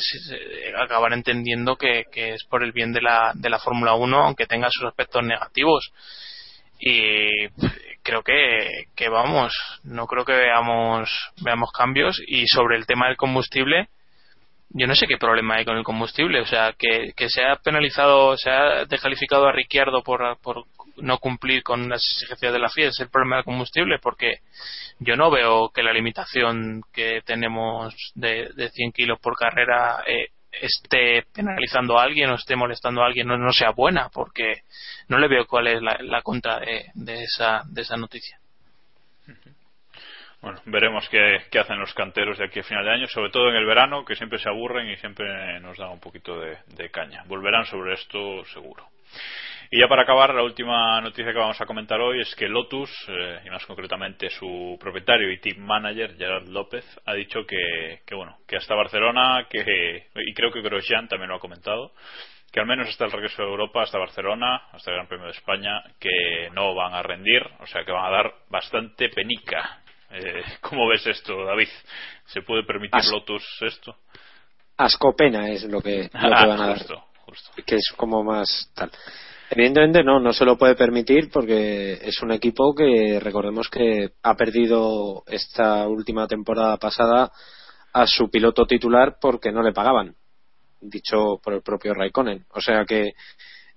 [0.78, 4.46] acabará entendiendo que, que es por el bien de la, de la Fórmula 1 aunque
[4.46, 5.92] tenga sus aspectos negativos.
[6.80, 7.48] Y
[8.04, 9.54] creo que, que vamos
[9.84, 11.10] no creo que veamos
[11.42, 12.22] veamos cambios.
[12.28, 13.90] Y sobre el tema del combustible
[14.74, 17.56] yo no sé qué problema hay con el combustible o sea que, que se ha
[17.58, 20.22] penalizado se ha descalificado a Ricciardo por,
[20.98, 24.40] no cumplir con las exigencias de la FIA es el problema del combustible porque
[25.00, 30.30] yo no veo que la limitación que tenemos de, de 100 kilos por carrera eh,
[30.52, 34.64] esté penalizando a alguien o esté molestando a alguien no, sea buena porque
[35.08, 38.40] no le veo cuál es la, contra de esa de esa noticia
[40.44, 43.50] Bueno, veremos qué, qué hacen los canteros de aquí a final de año, sobre todo
[43.50, 47.24] en el verano, que siempre se aburren y siempre nos dan un poquito de, caña.
[47.28, 48.90] Volverán sobre esto seguro.
[49.72, 52.92] Y ya para acabar, la última noticia que vamos a comentar hoy es que Lotus,
[53.08, 58.14] eh, y más concretamente su propietario y team manager, Gerard López, ha dicho que, que
[58.14, 61.94] bueno, que hasta Barcelona, que, y creo que Grosjean también lo ha comentado,
[62.52, 65.32] que al menos hasta el regreso de Europa, hasta Barcelona, hasta el Gran Premio de
[65.32, 69.83] España, que no van a rendir, o sea que van a dar bastante penica.
[70.14, 71.68] Eh, ¿Cómo ves esto, David?
[72.28, 73.96] ¿Se puede permitir As- Lotus esto?
[74.78, 76.78] Ascopena es lo que, lo que Ah, van a dar.
[76.80, 77.52] justo, justo.
[77.66, 78.92] Que es como más tal.
[79.50, 84.36] Evidentemente no, no se lo puede permitir porque es un equipo que recordemos que ha
[84.36, 87.32] perdido esta última temporada pasada
[87.92, 90.16] a su piloto titular porque no le pagaban,
[90.82, 92.46] dicho por el propio Raikkonen.
[92.50, 93.14] O sea que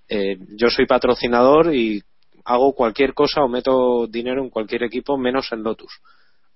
[0.08, 2.02] eh, yo soy patrocinador y
[2.46, 5.92] hago cualquier cosa o meto dinero en cualquier equipo menos en Lotus,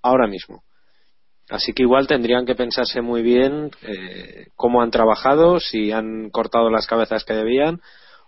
[0.03, 0.63] ahora mismo.
[1.49, 6.71] Así que igual tendrían que pensarse muy bien eh, cómo han trabajado, si han cortado
[6.71, 7.81] las cabezas que debían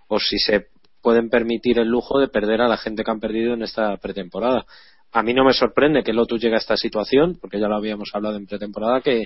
[0.08, 0.66] o si se
[1.00, 4.64] pueden permitir el lujo de perder a la gente que han perdido en esta pretemporada.
[5.12, 8.10] A mí no me sorprende que Lotus llegue a esta situación, porque ya lo habíamos
[8.12, 9.24] hablado en pretemporada, que,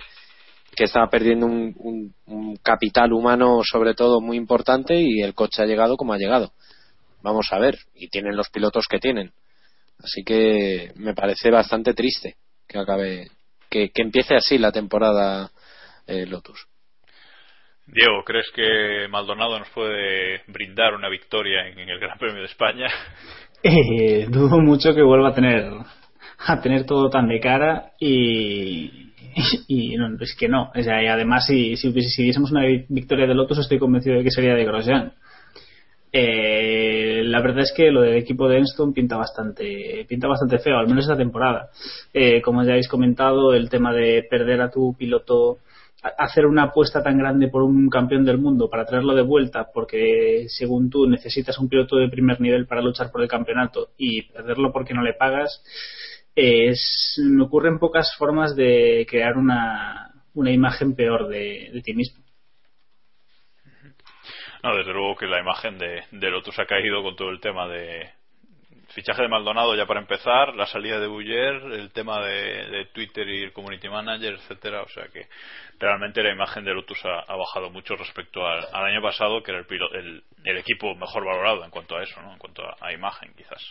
[0.74, 5.62] que estaba perdiendo un, un- un capital humano sobre todo muy importante y el coche
[5.62, 6.53] ha llegado como ha llegado.
[7.22, 9.32] Vamos a ver, y tienen los pilotos que tienen.
[9.99, 12.36] Así que me parece bastante triste
[12.68, 13.28] que acabe,
[13.70, 15.51] que, que empiece así la temporada
[16.07, 16.66] eh, Lotus.
[17.86, 22.47] Diego, ¿crees que Maldonado nos puede brindar una victoria en, en el Gran Premio de
[22.47, 22.88] España?
[23.62, 25.72] Eh, dudo mucho que vuelva a tener
[26.38, 29.12] a tener todo tan de cara y,
[29.68, 30.70] y no, es que no.
[30.74, 34.24] O sea, y además si, si, si diésemos una victoria de Lotus estoy convencido de
[34.24, 35.14] que sería de Grosjean.
[36.13, 40.79] Eh, la verdad es que lo del equipo de Enston pinta bastante pinta bastante feo,
[40.79, 41.71] al menos esta temporada.
[42.13, 45.59] Eh, como ya habéis comentado, el tema de perder a tu piloto
[46.19, 50.47] hacer una apuesta tan grande por un campeón del mundo para traerlo de vuelta porque
[50.49, 54.73] según tú necesitas un piloto de primer nivel para luchar por el campeonato y perderlo
[54.73, 55.63] porque no le pagas
[56.35, 62.26] es me ocurren pocas formas de crear una, una imagen peor de, de ti mismo
[64.67, 68.11] No, desde luego que la imagen de, Lotus ha caído con todo el tema de
[68.89, 73.29] fichaje de Maldonado ya para empezar, la salida de Buller, el tema de, de Twitter
[73.29, 75.29] y el community manager, etcétera, o sea que
[75.79, 79.69] realmente la imagen de Lotus ha, bajado mucho respecto al, año pasado, que era el,
[79.69, 80.25] pilo- el,
[80.59, 82.33] equipo mejor valorado en cuanto a eso, ¿no?
[82.33, 83.62] En cuanto a, imagen, quizás.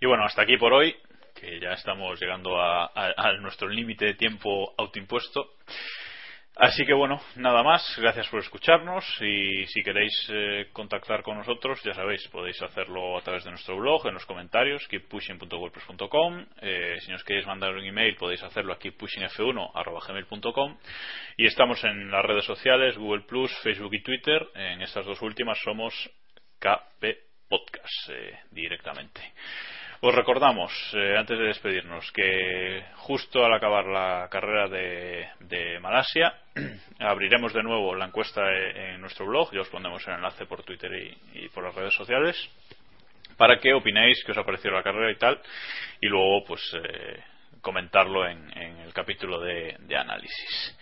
[0.00, 0.96] Y bueno, hasta aquí por hoy,
[1.38, 2.90] que ya estamos llegando a
[3.40, 5.50] nuestro límite de tiempo autoimpuesto.
[6.60, 7.96] Así que bueno, nada más.
[7.96, 13.22] Gracias por escucharnos y si queréis eh, contactar con nosotros, ya sabéis, podéis hacerlo a
[13.22, 16.44] través de nuestro blog, en los comentarios, keeppushing.wordpress.com.
[16.60, 20.76] Eh, si nos queréis mandar un email, podéis hacerlo a keeppushingf1.gmail.com.
[21.38, 23.24] Y estamos en las redes sociales, Google
[23.62, 24.46] Facebook y Twitter.
[24.54, 25.94] En estas dos últimas somos
[26.58, 27.06] KP
[27.48, 29.32] Podcast eh, directamente.
[30.02, 36.32] Os recordamos, eh, antes de despedirnos, que justo al acabar la carrera de, Malasia,
[36.98, 40.62] abriremos de nuevo la encuesta eh, en nuestro blog, ya os pondremos el enlace por
[40.62, 40.90] Twitter
[41.34, 42.34] y, por las redes sociales,
[43.36, 45.38] para que opinéis qué os ha parecido la carrera y tal,
[46.00, 47.22] y luego pues eh,
[47.60, 50.78] comentarlo en, el capítulo de, análisis.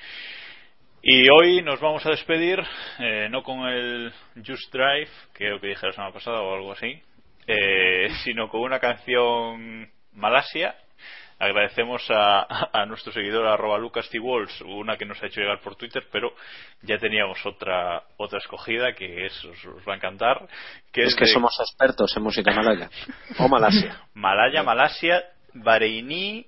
[1.02, 2.62] Y hoy nos vamos a despedir,
[3.00, 4.12] eh, no con el
[4.46, 7.02] Just Drive, que creo que dije la semana pasada o algo así,
[7.48, 10.76] eh, sino con una canción Malasia.
[11.40, 14.18] Agradecemos a, a nuestro seguidor arroba Lucas T.
[14.18, 16.32] Walls, una que nos ha hecho llegar por Twitter, pero
[16.82, 20.48] ya teníamos otra otra escogida que es, os, os va a encantar.
[20.92, 22.90] Que Es que de somos expertos en música malaya.
[23.38, 24.02] O malasia.
[24.14, 25.22] Malaya, Malasia,
[25.54, 26.44] Bahreiní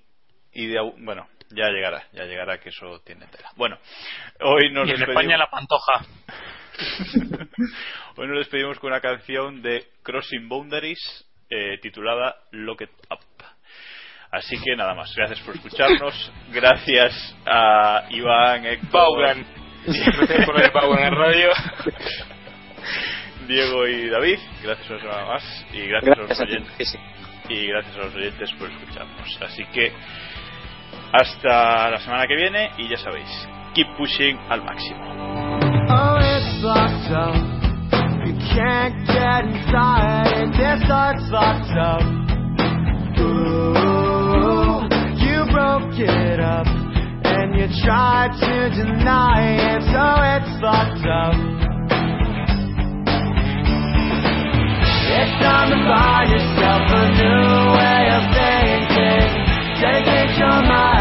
[0.55, 3.49] y de, bueno, ya llegará, ya llegará que eso tiene tela.
[3.55, 3.79] Bueno,
[4.41, 6.05] hoy nos y en despedimos- España la pantoja.
[8.17, 10.99] Hoy nos despedimos con una canción de Crossing Boundaries
[11.51, 13.19] eh, titulada Lock It Up.
[14.31, 18.63] Así que nada más, gracias por escucharnos, gracias a Iván,
[18.93, 19.45] Vaughan.
[19.85, 21.51] Gracias por el en radio.
[23.49, 26.99] Diego y David, gracias una semana más y gracias, Gracias a los oyentes
[27.49, 29.43] y gracias a los oyentes por escucharnos.
[29.43, 29.93] Así que
[31.13, 35.60] hasta la semana que viene y ya sabéis, keep pushing al máximo.
[36.41, 37.37] It's locked up.
[38.25, 40.49] You can't get inside it.
[40.57, 42.01] This heart's locked up.
[43.21, 44.89] Ooh,
[45.21, 46.67] you broke it up.
[47.29, 49.83] And you tried to deny it.
[49.93, 51.37] So it's locked up.
[55.13, 59.29] It's time to buy yourself a new way of thinking.
[59.81, 61.00] Dedicate your mind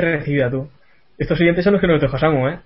[0.00, 0.68] Herencia recibida tú.
[1.18, 2.60] Estos siguientes son los que nos dejó Samu, ¿eh?